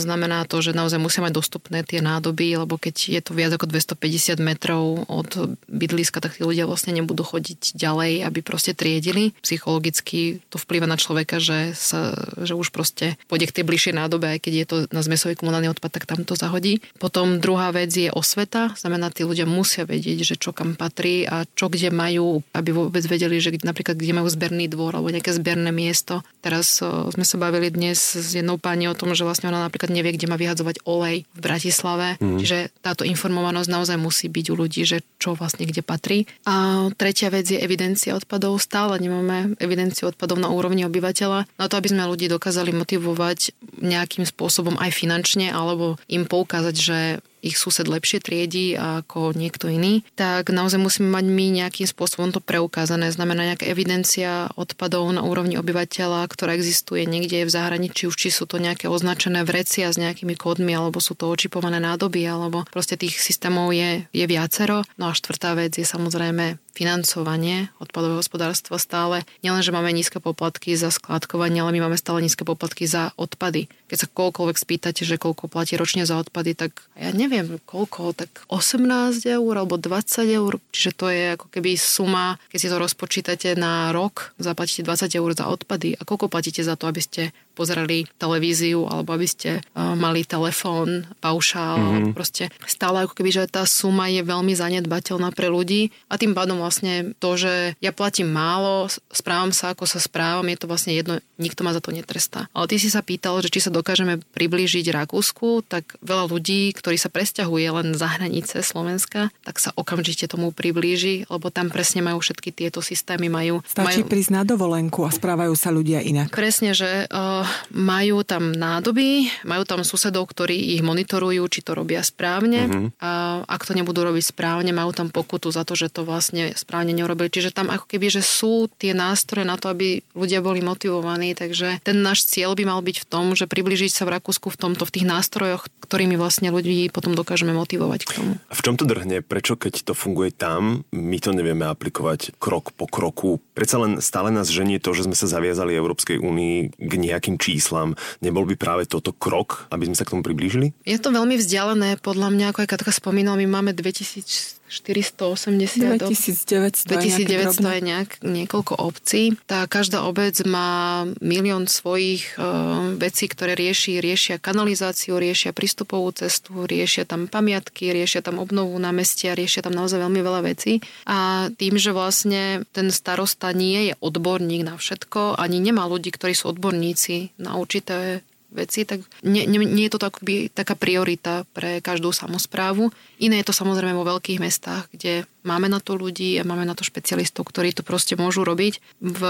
Znamená 0.00 0.48
to, 0.48 0.64
že 0.64 0.72
naozaj 0.72 0.96
musia 0.96 1.20
mať 1.20 1.36
dostupné 1.36 1.84
tie 1.84 2.00
nádoby, 2.00 2.64
lebo 2.64 2.80
keď 2.80 2.96
je 3.14 3.20
to 3.20 3.36
viac 3.36 3.52
ako 3.52 3.68
250 3.68 4.40
metrov 4.40 5.04
od 5.12 5.56
bydliska, 5.68 6.24
tak 6.24 6.40
tí 6.40 6.42
ľudia 6.42 6.64
vlastne 6.64 6.96
nebudú 6.96 7.20
chodiť 7.20 7.76
ďalej, 7.76 8.24
aby 8.24 8.40
proste 8.40 8.72
triedili. 8.72 9.36
Psychologicky 9.44 10.40
to 10.48 10.56
vplýva 10.56 10.88
na 10.88 10.96
človeka, 10.96 11.36
že, 11.36 11.76
sa, 11.76 12.16
že 12.40 12.56
už 12.56 12.72
proste 12.72 13.20
pôjde 13.28 13.52
k 13.52 13.60
tej 13.60 13.64
bližšej 13.68 13.94
nádobe, 13.94 14.24
aj 14.24 14.40
keď 14.48 14.52
je 14.56 14.66
to 14.66 14.76
na 14.88 15.04
zmesový 15.04 15.36
komunálny 15.36 15.68
odpad, 15.68 15.92
tak 15.92 16.08
tam 16.08 16.24
to 16.24 16.32
zahodí. 16.32 16.80
Potom 16.96 17.44
druhá 17.44 17.68
vec 17.76 17.92
je 17.92 18.08
osveta, 18.08 18.72
znamená, 18.72 19.12
tí 19.12 19.28
ľudia 19.28 19.44
musia 19.44 19.84
vedieť, 19.84 20.24
že 20.24 20.34
čo 20.40 20.56
kam 20.56 20.80
patrí 20.80 21.28
a 21.28 21.44
čo 21.52 21.68
kde 21.68 21.92
majú, 21.92 22.40
aby 22.56 22.72
vôbec 22.72 23.04
vedeli, 23.04 23.36
že 23.36 23.52
napríklad 23.60 24.00
kde 24.00 24.16
majú 24.16 24.28
zberný 24.32 24.72
dvor 24.72 24.96
alebo 24.96 25.12
nejaké 25.12 25.36
zberné 25.36 25.57
nádherné 25.58 25.74
miesto. 25.74 26.22
Teraz 26.38 26.78
o, 26.80 27.10
sme 27.10 27.26
sa 27.26 27.36
bavili 27.36 27.74
dnes 27.74 27.98
s 27.98 28.38
jednou 28.38 28.56
pani 28.62 28.86
o 28.86 28.94
tom, 28.94 29.10
že 29.12 29.26
vlastne 29.26 29.50
ona 29.50 29.66
napríklad 29.66 29.90
nevie, 29.90 30.14
kde 30.14 30.30
má 30.30 30.38
vyhadzovať 30.38 30.86
olej 30.86 31.26
v 31.34 31.40
Bratislave. 31.42 32.14
Mm. 32.22 32.38
Čiže 32.38 32.58
táto 32.78 33.02
informovanosť 33.02 33.68
naozaj 33.68 33.98
musí 33.98 34.30
byť 34.30 34.46
u 34.48 34.54
ľudí, 34.54 34.86
že 34.86 35.02
čo 35.18 35.34
vlastne 35.34 35.66
kde 35.66 35.82
patrí. 35.82 36.30
A 36.46 36.86
tretia 36.94 37.28
vec 37.34 37.50
je 37.50 37.58
evidencia 37.58 38.14
odpadov. 38.14 38.62
Stále 38.62 39.02
nemáme 39.02 39.58
evidenciu 39.58 40.14
odpadov 40.14 40.38
na 40.38 40.48
úrovni 40.48 40.86
obyvateľa. 40.86 41.50
Na 41.58 41.66
to, 41.66 41.74
aby 41.74 41.90
sme 41.90 42.06
ľudí 42.06 42.30
dokázali 42.30 42.70
motivovať 42.70 43.52
nejakým 43.82 44.22
spôsobom 44.22 44.78
aj 44.78 44.94
finančne 44.94 45.50
alebo 45.50 45.98
im 46.06 46.24
poukázať, 46.24 46.74
že 46.78 46.98
ich 47.40 47.56
sused 47.56 47.86
lepšie 47.86 48.22
triedí 48.22 48.74
ako 48.74 49.32
niekto 49.34 49.70
iný, 49.70 50.02
tak 50.18 50.50
naozaj 50.50 50.80
musíme 50.80 51.08
mať 51.10 51.24
my 51.28 51.46
nejakým 51.64 51.88
spôsobom 51.88 52.30
to 52.34 52.40
preukázané. 52.42 53.10
Znamená 53.10 53.54
nejaká 53.54 53.66
evidencia 53.66 54.50
odpadov 54.58 55.08
na 55.14 55.22
úrovni 55.24 55.56
obyvateľa, 55.58 56.26
ktorá 56.28 56.54
existuje 56.54 57.06
niekde 57.06 57.46
v 57.46 57.54
zahraničí, 57.54 58.10
už 58.10 58.16
či 58.16 58.28
sú 58.34 58.44
to 58.44 58.58
nejaké 58.58 58.90
označené 58.90 59.42
vrecia 59.46 59.90
s 59.90 60.00
nejakými 60.00 60.34
kódmi, 60.34 60.74
alebo 60.74 60.98
sú 60.98 61.14
to 61.14 61.30
očipované 61.30 61.78
nádoby, 61.78 62.26
alebo 62.26 62.66
proste 62.68 62.98
tých 62.98 63.18
systémov 63.18 63.70
je, 63.74 64.06
je 64.10 64.24
viacero. 64.26 64.84
No 65.00 65.10
a 65.10 65.16
štvrtá 65.16 65.54
vec 65.54 65.74
je 65.78 65.86
samozrejme 65.86 66.58
financovanie 66.78 67.74
odpadového 67.82 68.22
hospodárstva 68.22 68.78
stále. 68.78 69.26
Nielen, 69.42 69.66
že 69.66 69.74
máme 69.74 69.90
nízke 69.90 70.22
poplatky 70.22 70.78
za 70.78 70.94
skládkovanie, 70.94 71.58
ale 71.58 71.74
my 71.74 71.90
máme 71.90 71.98
stále 71.98 72.22
nízke 72.22 72.46
poplatky 72.46 72.86
za 72.86 73.10
odpady. 73.18 73.66
Keď 73.90 73.98
sa 73.98 74.06
koľkoľvek 74.06 74.56
spýtate, 74.62 75.02
že 75.02 75.18
koľko 75.18 75.50
platí 75.50 75.74
ročne 75.74 76.06
za 76.06 76.14
odpady, 76.22 76.54
tak 76.54 76.86
ja 76.94 77.10
neviem 77.10 77.58
koľko, 77.66 78.14
tak 78.14 78.30
18 78.46 79.26
eur 79.26 79.54
alebo 79.58 79.74
20 79.74 80.38
eur. 80.38 80.62
Čiže 80.70 80.90
to 80.94 81.06
je 81.10 81.22
ako 81.34 81.46
keby 81.50 81.74
suma, 81.74 82.38
keď 82.54 82.58
si 82.62 82.70
to 82.70 82.76
rozpočítate 82.78 83.48
na 83.58 83.90
rok, 83.90 84.36
zaplatíte 84.38 84.86
20 84.86 85.18
eur 85.18 85.30
za 85.34 85.50
odpady. 85.50 85.98
A 85.98 86.06
koľko 86.06 86.30
platíte 86.30 86.62
za 86.62 86.78
to, 86.78 86.86
aby 86.86 87.02
ste 87.02 87.34
pozerali 87.58 88.06
televíziu 88.22 88.86
alebo 88.86 89.18
aby 89.18 89.26
ste 89.26 89.50
uh, 89.74 89.98
mali 89.98 90.22
telefón, 90.22 91.10
paušál, 91.18 91.82
mm-hmm. 91.82 92.14
proste 92.14 92.54
stále 92.70 93.02
ako 93.02 93.18
keby, 93.18 93.30
že 93.34 93.50
tá 93.50 93.66
suma 93.66 94.06
je 94.06 94.22
veľmi 94.22 94.54
zanedbateľná 94.54 95.34
pre 95.34 95.50
ľudí 95.50 95.90
a 96.06 96.14
tým 96.14 96.38
pádom 96.38 96.62
vlastne 96.62 97.18
to, 97.18 97.34
že 97.34 97.74
ja 97.82 97.90
platím 97.90 98.30
málo, 98.30 98.86
správam 99.10 99.50
sa 99.50 99.74
ako 99.74 99.90
sa 99.90 99.98
správam, 99.98 100.46
je 100.46 100.58
to 100.60 100.70
vlastne 100.70 100.94
jedno, 100.94 101.18
nikto 101.40 101.66
ma 101.66 101.74
za 101.74 101.82
to 101.82 101.90
netrestá. 101.90 102.46
Ale 102.54 102.70
ty 102.70 102.76
si 102.78 102.92
sa 102.92 103.02
pýtal, 103.02 103.40
že 103.42 103.50
či 103.50 103.64
sa 103.64 103.74
dokážeme 103.74 104.20
priblížiť 104.36 104.92
Rakúsku, 104.92 105.64
tak 105.64 105.96
veľa 106.04 106.28
ľudí, 106.28 106.70
ktorí 106.76 107.00
sa 107.00 107.08
presťahuje 107.08 107.66
len 107.72 107.88
za 107.96 108.06
hranice 108.06 108.60
Slovenska, 108.60 109.32
tak 109.42 109.56
sa 109.58 109.72
okamžite 109.72 110.28
tomu 110.28 110.52
priblíži, 110.52 111.24
lebo 111.32 111.48
tam 111.48 111.72
presne 111.72 112.04
majú 112.04 112.20
všetky 112.20 112.52
tieto 112.52 112.84
systémy. 112.84 113.32
Majú, 113.32 113.64
Stačí 113.64 114.04
majú... 114.04 114.12
prísť 114.12 114.30
na 114.36 114.42
dovolenku 114.44 115.08
a 115.08 115.10
správajú 115.10 115.56
sa 115.56 115.72
ľudia 115.72 116.04
inak. 116.04 116.28
Presne, 116.30 116.76
že 116.76 117.08
uh, 117.08 117.47
majú 117.72 118.24
tam 118.24 118.50
nádoby, 118.54 119.28
majú 119.44 119.62
tam 119.64 119.84
susedov, 119.86 120.28
ktorí 120.30 120.76
ich 120.76 120.82
monitorujú, 120.84 121.42
či 121.48 121.60
to 121.64 121.76
robia 121.76 122.00
správne. 122.04 122.60
Mm-hmm. 122.68 122.86
A 123.00 123.42
ak 123.44 123.66
to 123.68 123.72
nebudú 123.76 124.04
robiť 124.04 124.34
správne, 124.34 124.70
majú 124.72 124.92
tam 124.92 125.08
pokutu 125.08 125.52
za 125.52 125.64
to, 125.64 125.74
že 125.74 125.92
to 125.92 126.04
vlastne 126.04 126.52
správne 126.54 126.92
neurobili. 126.92 127.32
Čiže 127.32 127.54
tam 127.54 127.72
ako 127.72 127.88
keby, 127.88 128.20
že 128.20 128.22
sú 128.22 128.68
tie 128.78 128.92
nástroje 128.92 129.48
na 129.48 129.56
to, 129.56 129.72
aby 129.72 130.04
ľudia 130.12 130.44
boli 130.44 130.60
motivovaní. 130.60 131.32
Takže 131.32 131.80
ten 131.80 131.98
náš 132.04 132.28
cieľ 132.28 132.52
by 132.52 132.64
mal 132.68 132.80
byť 132.84 132.96
v 133.04 133.08
tom, 133.08 133.32
že 133.32 133.48
približiť 133.48 133.92
sa 133.92 134.04
v 134.04 134.20
Rakúsku 134.20 134.52
v 134.52 134.58
tomto, 134.60 134.84
v 134.84 134.94
tých 134.94 135.06
nástrojoch, 135.08 135.70
ktorými 135.88 136.20
vlastne 136.20 136.52
ľudí 136.52 136.92
potom 136.92 137.16
dokážeme 137.16 137.56
motivovať 137.56 138.00
k 138.04 138.10
tomu. 138.20 138.32
V 138.52 138.60
čom 138.60 138.76
to 138.76 138.84
drhne? 138.84 139.24
Prečo 139.24 139.56
keď 139.56 139.88
to 139.88 139.92
funguje 139.96 140.34
tam, 140.36 140.84
my 140.92 141.16
to 141.22 141.32
nevieme 141.32 141.64
aplikovať 141.64 142.36
krok 142.36 142.76
po 142.76 142.84
kroku? 142.84 143.40
Predsa 143.56 143.80
len 143.80 143.92
stále 144.04 144.28
nás 144.28 144.52
ženie 144.52 144.76
to, 144.76 144.92
že 144.92 145.08
sme 145.08 145.16
sa 145.16 145.30
zaviazali 145.30 145.72
Európskej 145.72 146.20
únii 146.20 146.76
k 146.76 146.92
nejakým 146.92 147.37
číslam. 147.38 147.94
Nebol 148.20 148.44
by 148.44 148.58
práve 148.58 148.82
toto 148.90 149.14
krok, 149.14 149.70
aby 149.70 149.86
sme 149.86 149.96
sa 149.96 150.04
k 150.04 150.12
tomu 150.12 150.26
priblížili? 150.26 150.74
Je 150.82 150.98
to 150.98 151.14
veľmi 151.14 151.38
vzdialené, 151.38 152.02
podľa 152.02 152.28
mňa, 152.34 152.44
ako 152.52 152.66
aj 152.66 152.70
Katka 152.74 152.92
spomínala, 152.92 153.38
my 153.38 153.48
máme 153.48 153.70
2000 153.72 154.57
480 154.68 155.98
2900, 155.98 156.84
2900 156.86 157.76
je 157.76 157.82
nejak, 157.82 158.10
niekoľko 158.20 158.74
obcí. 158.76 159.34
Tá 159.48 159.64
každá 159.64 160.04
obec 160.04 160.36
má 160.44 161.04
milión 161.24 161.64
svojich 161.64 162.36
uh, 162.36 162.92
vecí, 163.00 163.26
ktoré 163.26 163.56
rieši. 163.56 163.98
Riešia 163.98 164.36
kanalizáciu, 164.36 165.16
riešia 165.16 165.56
prístupovú 165.56 166.12
cestu, 166.12 166.68
riešia 166.68 167.08
tam 167.08 167.26
pamiatky, 167.26 167.90
riešia 167.90 168.20
tam 168.20 168.36
obnovu 168.38 168.76
námestia, 168.76 169.32
riešia 169.32 169.64
tam 169.64 169.72
naozaj 169.74 169.98
veľmi 170.04 170.20
veľa 170.20 170.40
vecí. 170.44 170.84
A 171.08 171.48
tým, 171.56 171.80
že 171.80 171.96
vlastne 171.96 172.68
ten 172.76 172.92
starosta 172.92 173.50
nie 173.56 173.90
je 173.90 173.94
odborník 174.04 174.68
na 174.68 174.76
všetko, 174.76 175.40
ani 175.40 175.64
nemá 175.64 175.88
ľudí, 175.88 176.12
ktorí 176.12 176.36
sú 176.36 176.52
odborníci 176.52 177.40
na 177.40 177.56
určité 177.56 178.20
veci, 178.48 178.88
tak 178.88 179.04
nie, 179.20 179.44
nie, 179.44 179.60
nie 179.60 179.86
je 179.86 179.92
to 179.96 180.00
akoby 180.00 180.48
taká 180.48 180.72
priorita 180.72 181.44
pre 181.52 181.84
každú 181.84 182.12
samozprávu. 182.16 182.88
Iné 183.20 183.40
je 183.40 183.48
to 183.52 183.54
samozrejme 183.56 183.92
vo 183.92 184.08
veľkých 184.08 184.40
mestách, 184.40 184.88
kde 184.92 185.28
máme 185.44 185.68
na 185.68 185.80
to 185.80 185.96
ľudí 185.96 186.40
a 186.40 186.48
máme 186.48 186.64
na 186.64 186.72
to 186.72 186.84
špecialistov, 186.84 187.44
ktorí 187.48 187.76
to 187.76 187.84
proste 187.84 188.16
môžu 188.16 188.48
robiť. 188.48 188.80
V 189.04 189.22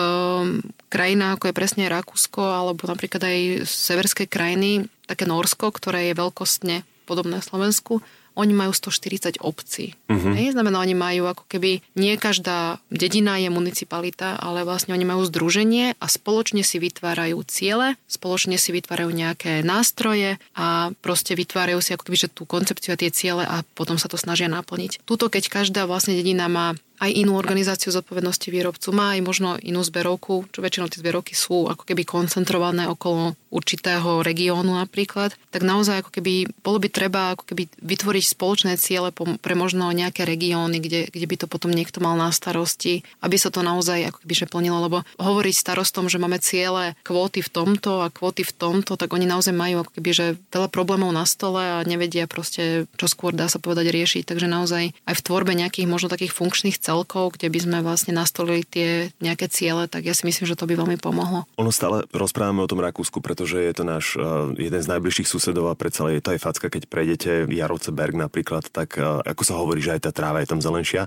krajinách, 0.87 1.39
ako 1.39 1.45
je 1.51 1.59
presne 1.59 1.91
Rakúsko, 1.91 2.43
alebo 2.43 2.87
napríklad 2.87 3.23
aj 3.27 3.67
severské 3.67 4.31
krajiny, 4.31 4.87
také 5.11 5.27
Norsko, 5.27 5.75
ktoré 5.75 6.11
je 6.11 6.19
veľkostne 6.19 6.77
podobné 7.09 7.41
Slovensku, 7.41 8.05
oni 8.39 8.55
majú 8.55 8.71
140 8.71 9.43
obcí. 9.43 9.99
Uh-huh. 10.07 10.33
Hej, 10.39 10.55
znamená, 10.55 10.79
oni 10.79 10.95
majú 10.95 11.27
ako 11.27 11.45
keby, 11.51 11.83
nie 11.99 12.15
každá 12.15 12.79
dedina 12.89 13.35
je 13.43 13.51
municipalita, 13.51 14.39
ale 14.39 14.63
vlastne 14.63 14.95
oni 14.95 15.03
majú 15.03 15.27
združenie 15.27 15.99
a 15.99 16.07
spoločne 16.07 16.63
si 16.63 16.79
vytvárajú 16.79 17.43
ciele, 17.51 17.99
spoločne 18.07 18.55
si 18.55 18.71
vytvárajú 18.71 19.11
nejaké 19.11 19.67
nástroje 19.67 20.39
a 20.55 20.95
proste 21.03 21.35
vytvárajú 21.35 21.83
si 21.83 21.99
ako 21.99 22.07
keby, 22.07 22.19
že 22.19 22.31
tú 22.31 22.47
koncepciu 22.47 22.95
a 22.95 23.01
tie 23.01 23.11
ciele 23.11 23.43
a 23.43 23.67
potom 23.75 23.99
sa 23.99 24.07
to 24.07 24.15
snažia 24.15 24.47
naplniť. 24.47 25.03
Tuto, 25.03 25.27
keď 25.27 25.51
každá 25.51 25.83
vlastne 25.91 26.15
dedina 26.15 26.47
má 26.47 26.79
aj 26.99 27.11
inú 27.15 27.39
organizáciu 27.39 27.95
zodpovednosti 27.95 28.49
výrobcu, 28.51 28.91
má 28.91 29.15
aj 29.15 29.21
možno 29.23 29.49
inú 29.63 29.81
zberovku, 29.87 30.51
čo 30.51 30.59
väčšinou 30.59 30.91
tie 30.91 31.01
zberovky 31.01 31.33
sú 31.35 31.71
ako 31.71 31.87
keby 31.87 32.03
koncentrované 32.03 32.91
okolo 32.91 33.39
určitého 33.49 34.21
regiónu 34.21 34.77
napríklad, 34.77 35.33
tak 35.49 35.65
naozaj 35.65 36.05
ako 36.05 36.11
keby 36.21 36.53
bolo 36.61 36.79
by 36.83 36.89
treba 36.93 37.33
ako 37.33 37.49
keby 37.49 37.71
vytvoriť 37.81 38.25
spoločné 38.37 38.73
ciele 38.77 39.09
pre 39.15 39.55
možno 39.57 39.89
nejaké 39.89 40.29
regióny, 40.29 40.83
kde, 40.83 41.09
kde 41.09 41.27
by 41.27 41.37
to 41.41 41.47
potom 41.49 41.73
niekto 41.73 42.03
mal 42.05 42.19
na 42.19 42.29
starosti, 42.29 43.01
aby 43.25 43.37
sa 43.41 43.49
to 43.49 43.65
naozaj 43.65 44.13
ako 44.13 44.19
keby 44.25 44.35
že 44.37 44.47
plnilo, 44.51 44.79
lebo 44.85 44.99
hovoriť 45.17 45.55
starostom, 45.57 46.13
že 46.13 46.21
máme 46.21 46.37
ciele 46.43 46.93
kvóty 47.07 47.41
v 47.41 47.51
tomto 47.51 48.05
a 48.05 48.13
kvóty 48.13 48.45
v 48.45 48.53
tomto, 48.53 49.01
tak 49.01 49.15
oni 49.17 49.25
naozaj 49.25 49.57
majú 49.57 49.87
ako 49.87 49.93
keby 49.97 50.11
že 50.13 50.27
veľa 50.53 50.69
problémov 50.69 51.11
na 51.15 51.25
stole 51.25 51.61
a 51.61 51.87
nevedia 51.89 52.29
proste, 52.29 52.85
čo 53.01 53.07
skôr 53.09 53.33
dá 53.33 53.49
sa 53.49 53.57
povedať 53.57 53.89
riešiť. 53.89 54.29
Takže 54.29 54.47
naozaj 54.51 54.93
aj 54.93 55.15
v 55.17 55.25
tvorbe 55.25 55.57
nejakých 55.57 55.89
možno 55.89 56.13
takých 56.13 56.37
funkčných 56.37 56.77
celkov, 56.89 57.37
kde 57.37 57.53
by 57.53 57.59
sme 57.61 57.79
vlastne 57.85 58.17
nastolili 58.17 58.65
tie 58.65 59.13
nejaké 59.21 59.53
ciele, 59.53 59.85
tak 59.85 60.09
ja 60.09 60.17
si 60.17 60.25
myslím, 60.25 60.49
že 60.49 60.57
to 60.57 60.65
by 60.65 60.81
veľmi 60.81 60.97
pomohlo. 60.97 61.45
Ono 61.61 61.69
stále 61.69 62.09
rozprávame 62.17 62.65
o 62.65 62.71
tom 62.71 62.81
Rakúsku, 62.81 63.21
pretože 63.21 63.61
je 63.61 63.75
to 63.77 63.85
náš 63.85 64.17
uh, 64.17 64.49
jeden 64.57 64.81
z 64.81 64.89
najbližších 64.89 65.29
susedov 65.29 65.69
a 65.69 65.77
predsa 65.77 66.09
je 66.09 66.25
to 66.25 66.33
aj 66.33 66.41
facka, 66.41 66.73
keď 66.73 66.89
prejdete 66.89 67.31
Jaroce 67.53 67.93
Berg 67.93 68.17
napríklad, 68.17 68.73
tak 68.73 68.97
uh, 68.97 69.21
ako 69.21 69.43
sa 69.45 69.61
hovorí, 69.61 69.85
že 69.85 70.01
aj 70.01 70.09
tá 70.09 70.11
tráva 70.17 70.41
je 70.41 70.49
tam 70.49 70.65
zelenšia. 70.65 71.05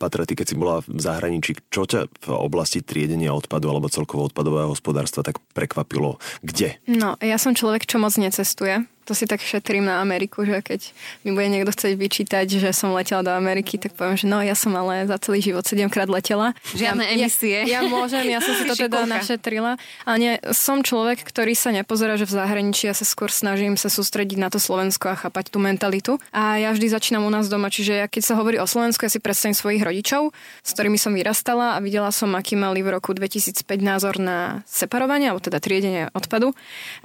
Patra, 0.00 0.24
ty 0.24 0.32
keď 0.32 0.46
si 0.48 0.56
bola 0.56 0.80
v 0.88 1.00
zahraničí, 1.02 1.60
čo 1.68 1.84
ťa 1.84 2.08
v 2.08 2.28
oblasti 2.32 2.80
triedenia 2.80 3.36
odpadu 3.36 3.68
alebo 3.68 3.92
celkovo 3.92 4.24
odpadového 4.32 4.72
hospodárstva 4.72 5.20
tak 5.20 5.36
prekvapilo? 5.52 6.16
Kde? 6.40 6.80
No, 6.88 7.20
ja 7.20 7.36
som 7.36 7.52
človek, 7.52 7.84
čo 7.84 8.00
moc 8.00 8.16
necestuje 8.16 8.88
to 9.08 9.16
si 9.16 9.24
tak 9.24 9.40
šetrím 9.40 9.88
na 9.88 10.04
Ameriku, 10.04 10.44
že 10.44 10.60
keď 10.60 10.92
mi 11.24 11.32
bude 11.32 11.48
niekto 11.48 11.72
chcieť 11.72 11.96
vyčítať, 11.96 12.44
že 12.60 12.68
som 12.76 12.92
letela 12.92 13.24
do 13.24 13.32
Ameriky, 13.32 13.80
tak 13.80 13.96
poviem, 13.96 14.20
že 14.20 14.28
no 14.28 14.44
ja 14.44 14.52
som 14.52 14.76
ale 14.76 15.08
za 15.08 15.16
celý 15.16 15.40
život 15.40 15.64
7 15.64 15.88
krát 15.88 16.12
letela. 16.12 16.52
Žiadne 16.76 17.08
ja, 17.08 17.12
emisie. 17.16 17.58
Ja, 17.64 17.80
ja 17.80 17.88
môžem, 17.88 18.28
ja 18.28 18.44
som 18.44 18.52
si 18.52 18.68
to 18.68 18.76
teda 18.76 19.08
našetrila. 19.08 19.80
Ale 20.04 20.16
nie, 20.20 20.32
som 20.52 20.84
človek, 20.84 21.24
ktorý 21.24 21.56
sa 21.56 21.72
nepozerá, 21.72 22.20
že 22.20 22.28
v 22.28 22.36
zahraničí 22.36 22.84
ja 22.84 22.92
sa 22.92 23.08
skôr 23.08 23.32
snažím 23.32 23.80
sa 23.80 23.88
sústrediť 23.88 24.36
na 24.36 24.52
to 24.52 24.60
Slovensko 24.60 25.08
a 25.08 25.16
chápať 25.16 25.48
tú 25.48 25.56
mentalitu. 25.56 26.20
A 26.28 26.60
ja 26.60 26.68
vždy 26.76 26.92
začínam 26.92 27.24
u 27.24 27.32
nás 27.32 27.48
doma, 27.48 27.72
čiže 27.72 28.04
ja 28.04 28.06
keď 28.10 28.22
sa 28.28 28.34
hovorí 28.36 28.60
o 28.60 28.68
Slovensku, 28.68 29.08
ja 29.08 29.12
si 29.14 29.24
predstavím 29.24 29.56
svojich 29.56 29.80
rodičov, 29.80 30.36
s 30.60 30.70
ktorými 30.76 31.00
som 31.00 31.16
vyrastala 31.16 31.78
a 31.78 31.78
videla 31.80 32.12
som, 32.12 32.28
aký 32.36 32.60
mali 32.60 32.84
v 32.84 32.92
roku 32.92 33.16
2005 33.16 33.64
názor 33.80 34.20
na 34.20 34.60
separovanie, 34.68 35.32
alebo 35.32 35.40
teda 35.40 35.62
triedenie 35.62 36.12
odpadu. 36.12 36.52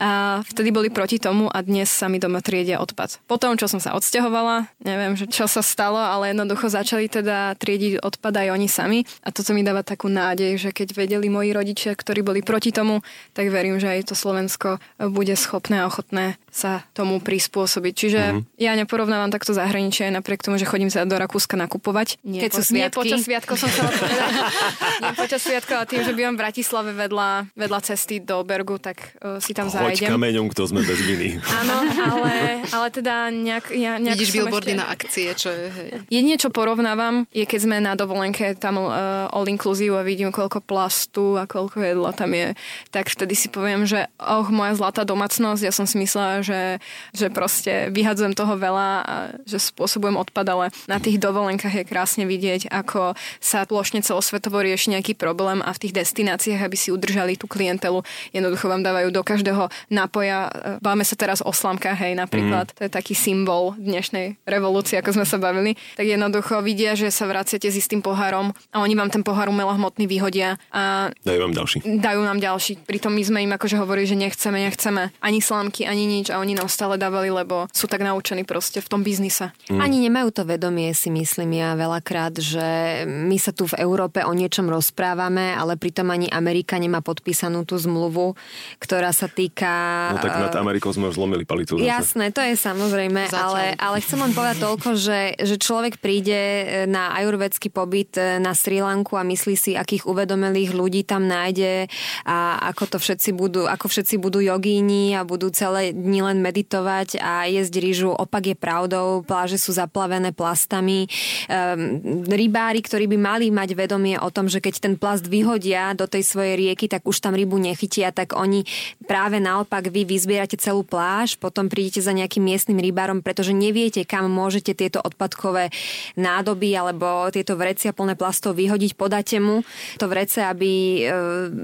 A 0.01 0.41
vtedy 0.49 0.73
boli 0.73 0.91
proti 0.91 1.21
tomu 1.21 1.47
a 1.47 1.61
dnes 1.61 1.92
sa 1.93 2.09
mi 2.09 2.17
doma 2.17 2.41
triedia 2.41 2.81
odpad. 2.81 3.21
Potom, 3.29 3.53
čo 3.53 3.69
som 3.69 3.77
sa 3.77 3.93
odsťahovala, 3.93 4.67
neviem, 4.81 5.13
že 5.13 5.29
čo 5.29 5.45
sa 5.45 5.61
stalo, 5.61 6.01
ale 6.01 6.33
jednoducho 6.33 6.73
začali 6.73 7.05
teda 7.07 7.53
triediť 7.61 8.01
odpad 8.01 8.33
aj 8.33 8.47
oni 8.49 8.67
sami 8.67 8.99
a 9.21 9.29
toto 9.29 9.53
mi 9.53 9.61
dáva 9.61 9.85
takú 9.85 10.09
nádej, 10.09 10.57
že 10.57 10.69
keď 10.73 10.97
vedeli 10.97 11.29
moji 11.29 11.53
rodičia, 11.53 11.93
ktorí 11.93 12.25
boli 12.25 12.41
proti 12.41 12.73
tomu, 12.73 13.05
tak 13.37 13.53
verím, 13.53 13.77
že 13.77 13.93
aj 13.93 14.11
to 14.11 14.15
Slovensko 14.17 14.81
bude 15.13 15.37
schopné 15.37 15.85
a 15.85 15.87
ochotné 15.87 16.41
sa 16.53 16.85
tomu 16.93 17.17
prispôsobiť. 17.17 17.93
Čiže 17.97 18.21
mm-hmm. 18.21 18.61
ja 18.61 18.77
neporovnávam 18.77 19.33
takto 19.33 19.57
zahraničie 19.57 20.13
napriek 20.13 20.45
tomu, 20.45 20.61
že 20.61 20.69
chodím 20.69 20.93
sa 20.93 21.01
do 21.01 21.17
Rakúska 21.17 21.57
nakupovať. 21.57 22.21
Nie, 22.21 22.45
Keď 22.45 22.51
po, 22.53 22.57
sú 22.61 22.61
sviatky. 22.69 22.93
Nie 22.93 23.01
počas 23.01 23.19
sviatkov 23.25 23.55
som 23.57 23.69
sa 23.73 23.81
povedať. 23.89 24.31
nie 25.03 25.13
počas 25.17 25.41
sviatkov, 25.41 25.75
ale 25.81 25.87
tým, 25.89 26.01
že 26.05 26.13
bývam 26.13 26.37
v 26.37 26.39
Bratislave 26.45 26.93
vedľa, 26.93 27.57
vedľa 27.57 27.79
cesty 27.81 28.21
do 28.21 28.45
Bergu, 28.45 28.77
tak 28.77 29.17
uh, 29.25 29.41
si 29.41 29.57
tam 29.57 29.73
Hoď 29.73 29.97
zajdem. 29.97 30.13
kameňom, 30.13 30.45
kto 30.53 30.69
sme 30.69 30.85
bez 30.85 31.01
viny. 31.01 31.41
Áno, 31.41 31.75
ale, 32.13 32.61
ale 32.69 32.87
teda 32.93 33.33
nejak... 33.33 33.73
Ja, 33.73 33.97
nejak 33.97 34.21
Vidíš 34.21 34.37
billboardy 34.37 34.77
ešte... 34.77 34.79
na 34.79 34.85
akcie, 34.93 35.27
čo 35.33 35.49
je... 35.49 35.65
Hej. 35.73 35.89
Jedine, 36.13 36.37
čo 36.37 36.53
porovnávam, 36.53 37.25
je 37.33 37.49
keď 37.49 37.59
sme 37.65 37.81
na 37.81 37.97
dovolenke 37.97 38.53
tam 38.61 38.77
uh, 38.77 39.25
all 39.33 39.49
inclusive 39.49 39.97
a 39.97 40.05
vidím, 40.05 40.29
koľko 40.29 40.61
plastu 40.61 41.41
a 41.41 41.49
koľko 41.49 41.81
jedla 41.81 42.13
tam 42.13 42.29
je, 42.37 42.53
tak 42.93 43.09
vtedy 43.09 43.33
si 43.33 43.49
poviem, 43.49 43.89
že 43.89 44.05
oh, 44.21 44.45
moja 44.53 44.77
zlatá 44.77 45.01
domácnosť, 45.01 45.65
ja 45.65 45.73
som 45.73 45.89
si 45.89 45.97
myslela, 45.97 46.42
že, 46.43 46.83
že 47.15 47.31
proste 47.31 47.89
vyhadzujem 47.89 48.35
toho 48.35 48.53
veľa 48.59 48.89
a 49.03 49.15
že 49.47 49.57
spôsobujem 49.57 50.19
odpad, 50.19 50.45
ale 50.51 50.65
na 50.85 50.99
tých 50.99 51.17
dovolenkách 51.17 51.81
je 51.81 51.85
krásne 51.87 52.27
vidieť, 52.27 52.67
ako 52.69 53.15
sa 53.39 53.63
plošne 53.63 54.03
celosvetovo 54.03 54.59
rieši 54.59 54.99
nejaký 54.99 55.15
problém 55.15 55.63
a 55.63 55.71
v 55.71 55.81
tých 55.87 55.95
destináciách, 55.95 56.61
aby 56.61 56.77
si 56.77 56.91
udržali 56.91 57.39
tú 57.39 57.47
klientelu, 57.47 58.03
jednoducho 58.35 58.67
vám 58.67 58.83
dávajú 58.83 59.09
do 59.15 59.23
každého 59.23 59.71
nápoja. 59.87 60.51
Báme 60.83 61.07
sa 61.07 61.15
teraz 61.15 61.39
o 61.39 61.55
slamkách, 61.55 62.03
hej, 62.03 62.13
napríklad. 62.19 62.67
Mm. 62.69 62.75
To 62.75 62.81
je 62.83 62.91
taký 62.91 63.13
symbol 63.15 63.79
dnešnej 63.79 64.35
revolúcie, 64.43 64.99
ako 64.99 65.15
sme 65.15 65.25
sa 65.29 65.39
bavili. 65.39 65.79
Tak 65.95 66.03
jednoducho 66.03 66.59
vidia, 66.59 66.97
že 66.97 67.07
sa 67.13 67.29
vraciate 67.29 67.71
s 67.71 67.79
istým 67.79 68.03
pohárom 68.03 68.51
a 68.73 68.83
oni 68.83 68.97
vám 68.97 69.13
ten 69.13 69.23
pohár 69.23 69.47
umelo 69.47 69.71
hmotný 69.71 70.09
vyhodia 70.09 70.59
a 70.73 71.13
dajú 71.23 71.39
vám 71.45 71.53
ďalší. 71.53 71.77
Dajú 72.01 72.21
nám 72.25 72.41
ďalší. 72.41 72.73
Pritom 72.83 73.13
my 73.13 73.23
sme 73.23 73.39
im 73.45 73.53
akože 73.53 73.77
hovorili, 73.77 74.09
že 74.09 74.17
nechceme, 74.17 74.57
nechceme 74.65 75.13
ani 75.21 75.39
slámky, 75.39 75.85
ani 75.85 76.09
nič 76.09 76.32
a 76.33 76.41
oni 76.41 76.57
nám 76.57 76.65
stále 76.65 76.97
dávali, 76.97 77.29
lebo 77.29 77.69
sú 77.69 77.85
tak 77.85 78.01
naučení 78.01 78.41
proste 78.41 78.81
v 78.81 78.89
tom 78.89 79.05
biznise. 79.05 79.53
Mm. 79.69 79.79
Ani 79.79 79.97
nemajú 80.01 80.33
to 80.33 80.43
vedomie, 80.49 80.89
si 80.97 81.13
myslím 81.13 81.61
ja 81.61 81.77
veľakrát, 81.77 82.33
že 82.41 83.03
my 83.05 83.37
sa 83.37 83.53
tu 83.53 83.69
v 83.69 83.77
Európe 83.77 84.25
o 84.25 84.33
niečom 84.33 84.65
rozprávame, 84.65 85.53
ale 85.53 85.77
pritom 85.77 86.09
ani 86.09 86.25
Amerika 86.33 86.81
nemá 86.81 87.05
podpísanú 87.05 87.61
tú 87.69 87.77
zmluvu, 87.77 88.33
ktorá 88.81 89.13
sa 89.13 89.29
týka... 89.29 89.69
No 90.09 90.17
tak 90.17 90.49
nad 90.49 90.55
eh, 90.55 90.59
Amerikou 90.59 90.89
sme 90.89 91.13
už 91.13 91.21
zlomili 91.21 91.45
palicu. 91.45 91.77
Jasné, 91.77 92.33
to 92.33 92.41
je 92.41 92.57
samozrejme, 92.57 93.29
ale, 93.29 93.77
ale 93.77 94.01
chcem 94.01 94.17
len 94.17 94.33
povedať 94.33 94.57
toľko, 94.63 94.89
že, 94.97 95.37
že 95.37 95.55
človek 95.61 96.01
príde 96.01 96.33
eh, 96.33 96.65
na 96.89 97.13
ajurvedský 97.21 97.69
pobyt 97.69 98.17
eh, 98.17 98.41
na 98.41 98.57
Sri 98.57 98.81
Lanku 98.81 99.19
a 99.19 99.27
myslí 99.27 99.53
si, 99.53 99.71
akých 99.77 100.09
uvedomelých 100.09 100.73
ľudí 100.73 101.05
tam 101.05 101.29
nájde 101.29 101.91
a 102.25 102.57
ako 102.73 102.95
to 102.95 102.97
všetci 102.97 103.35
budú, 103.35 103.69
ako 103.69 103.85
všetci 103.91 104.15
budú 104.17 104.39
jogíni 104.39 105.13
a 105.13 105.27
budú 105.27 105.51
celé 105.51 105.91
dni 105.91 106.22
len 106.25 106.39
meditovať 106.39 107.19
a 107.19 107.45
jesť 107.51 107.73
rýžu. 107.83 108.11
Opak 108.15 108.53
je 108.53 108.55
pravdou, 108.55 109.21
pláže 109.27 109.59
sú 109.59 109.75
zaplavené 109.75 110.31
plastami. 110.31 111.11
Um, 111.51 112.23
rybári, 112.27 112.79
ktorí 112.79 113.11
by 113.11 113.17
mali 113.19 113.47
mať 113.51 113.75
vedomie 113.75 114.15
o 114.15 114.29
tom, 114.31 114.47
že 114.47 114.63
keď 114.63 114.73
ten 114.79 114.93
plast 114.95 115.27
vyhodia 115.27 115.91
do 115.97 116.07
tej 116.07 116.23
svojej 116.23 116.55
rieky, 116.55 116.87
tak 116.87 117.03
už 117.03 117.19
tam 117.19 117.33
rybu 117.33 117.59
nechytia, 117.59 118.13
tak 118.15 118.37
oni 118.37 118.63
práve 119.03 119.43
naopak 119.43 119.89
vy 119.89 120.07
vyzbierate 120.07 120.55
celú 120.55 120.87
pláž, 120.87 121.35
potom 121.35 121.67
prídete 121.67 121.99
za 121.99 122.15
nejakým 122.15 122.43
miestnym 122.45 122.79
rybárom, 122.79 123.19
pretože 123.19 123.51
neviete, 123.51 124.05
kam 124.07 124.29
môžete 124.29 124.77
tieto 124.77 125.03
odpadkové 125.03 125.73
nádoby 126.15 126.69
alebo 126.77 127.27
tieto 127.33 127.57
vrecia 127.57 127.91
plné 127.91 128.13
plastov 128.13 128.55
vyhodiť, 128.55 128.93
podáte 128.93 129.41
mu 129.41 129.65
to 129.97 130.05
vrece, 130.05 130.39
aby 130.39 130.71
e, 130.71 131.01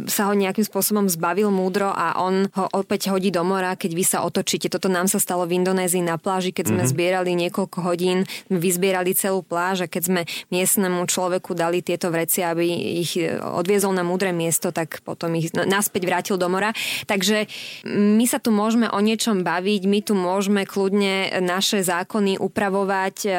sa 0.10 0.28
ho 0.28 0.34
nejakým 0.34 0.66
spôsobom 0.66 1.06
zbavil 1.06 1.54
múdro 1.54 1.94
a 1.94 2.18
on 2.20 2.50
ho 2.58 2.66
opäť 2.74 3.14
hodí 3.14 3.30
do 3.30 3.46
mora, 3.46 3.78
keď 3.78 3.92
vy 3.94 4.04
sa 4.04 4.18
otočíte 4.26 4.49
určite. 4.50 4.74
Toto 4.74 4.90
nám 4.90 5.06
sa 5.06 5.22
stalo 5.22 5.46
v 5.46 5.62
Indonézii 5.62 6.02
na 6.02 6.18
pláži, 6.18 6.50
keď 6.50 6.74
sme 6.74 6.82
mm-hmm. 6.82 6.98
zbierali 6.98 7.32
niekoľko 7.38 7.86
hodín, 7.86 8.26
vyzbierali 8.50 9.14
celú 9.14 9.46
pláž 9.46 9.86
a 9.86 9.92
keď 9.92 10.10
sme 10.10 10.22
miestnemu 10.50 11.06
človeku 11.06 11.54
dali 11.54 11.86
tieto 11.86 12.10
vreci, 12.10 12.42
aby 12.42 12.66
ich 12.98 13.14
odviezol 13.38 13.94
na 13.94 14.02
múdre 14.02 14.34
miesto, 14.34 14.74
tak 14.74 15.06
potom 15.06 15.38
ich 15.38 15.54
naspäť 15.54 16.10
vrátil 16.10 16.42
do 16.42 16.50
mora. 16.50 16.74
Takže 17.06 17.46
my 17.86 18.26
sa 18.26 18.42
tu 18.42 18.50
môžeme 18.50 18.90
o 18.90 18.98
niečom 18.98 19.46
baviť, 19.46 19.82
my 19.86 20.00
tu 20.02 20.18
môžeme 20.18 20.66
kľudne 20.66 21.46
naše 21.46 21.86
zákony 21.86 22.42
upravovať, 22.42 23.16
e, 23.30 23.32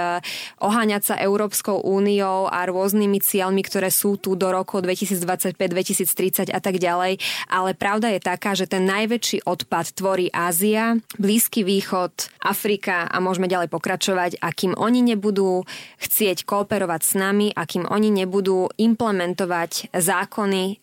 oháňať 0.63 1.03
sa 1.03 1.15
Európskou 1.19 1.83
úniou 1.83 2.47
a 2.47 2.63
rôznymi 2.71 3.19
cieľmi, 3.19 3.67
ktoré 3.67 3.91
sú 3.91 4.15
tu 4.15 4.39
do 4.39 4.55
roku 4.55 4.79
2025, 4.79 5.59
2030 5.59 6.55
a 6.55 6.61
tak 6.63 6.79
ďalej. 6.79 7.19
Ale 7.51 7.75
pravda 7.75 8.15
je 8.15 8.23
taká, 8.23 8.55
že 8.55 8.71
ten 8.71 8.87
najväčší 8.87 9.43
odpad 9.43 9.91
tvorí 9.99 10.31
Ázia, 10.31 11.00
Blízky 11.19 11.67
východ, 11.67 12.13
Afrika 12.41 13.05
a 13.09 13.17
môžeme 13.21 13.51
ďalej 13.51 13.69
pokračovať 13.69 14.41
a 14.41 14.49
kým 14.55 14.73
oni 14.79 15.05
nebudú 15.05 15.65
chcieť 16.01 16.49
kooperovať 16.49 17.01
s 17.05 17.13
nami 17.19 17.49
a 17.53 17.69
kým 17.69 17.85
oni 17.85 18.09
nebudú 18.09 18.73
implementovať 18.81 19.93
zákony 19.93 20.63
e, 20.65 20.75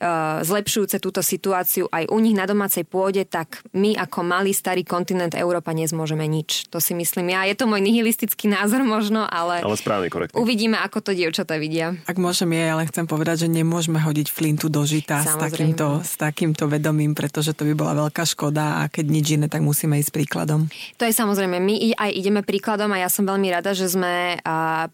zlepšujúce 0.45 1.01
túto 1.01 1.25
situáciu 1.25 1.89
aj 1.89 2.09
u 2.13 2.17
nich 2.21 2.37
na 2.37 2.45
domácej 2.45 2.85
pôde, 2.85 3.25
tak 3.25 3.65
my 3.73 3.97
ako 3.97 4.19
malý 4.21 4.53
starý 4.53 4.85
kontinent 4.85 5.33
Európa 5.33 5.73
nezmôžeme 5.73 6.23
nič. 6.29 6.69
To 6.69 6.77
si 6.77 6.93
myslím 6.93 7.33
ja. 7.33 7.49
Je 7.49 7.57
to 7.57 7.65
môj 7.65 7.81
nihilistický 7.81 8.47
názor 8.47 8.85
možno, 8.85 9.25
ale, 9.25 9.65
ale 9.65 9.77
správne, 9.77 10.07
korektne. 10.13 10.37
uvidíme, 10.37 10.77
ako 10.77 11.01
to 11.01 11.11
dievčatá 11.17 11.57
vidia. 11.57 11.97
Ak 12.05 12.21
môžem 12.21 12.53
ja, 12.53 12.77
ale 12.77 12.85
chcem 12.87 13.09
povedať, 13.09 13.45
že 13.45 13.49
nemôžeme 13.49 13.97
hodiť 13.97 14.27
flintu 14.29 14.69
do 14.69 14.85
žita 14.85 15.25
s 15.25 15.33
takýmto, 15.35 16.05
s 16.05 16.15
takýmto 16.15 16.69
vedomím, 16.69 17.17
pretože 17.17 17.57
to 17.57 17.65
by 17.65 17.73
bola 17.73 18.07
veľká 18.07 18.23
škoda 18.23 18.85
a 18.85 18.91
keď 18.91 19.05
nič 19.09 19.25
iné, 19.35 19.47
tak 19.49 19.65
musíme 19.65 19.97
ísť 19.97 20.06
ísť 20.07 20.15
príkladom? 20.15 20.71
To 20.95 21.03
je 21.03 21.11
samozrejme, 21.11 21.59
my 21.59 21.91
aj 21.99 22.11
ideme 22.15 22.39
príkladom 22.39 22.95
a 22.95 23.03
ja 23.03 23.11
som 23.11 23.27
veľmi 23.27 23.51
rada, 23.51 23.75
že 23.75 23.91
sme 23.91 24.39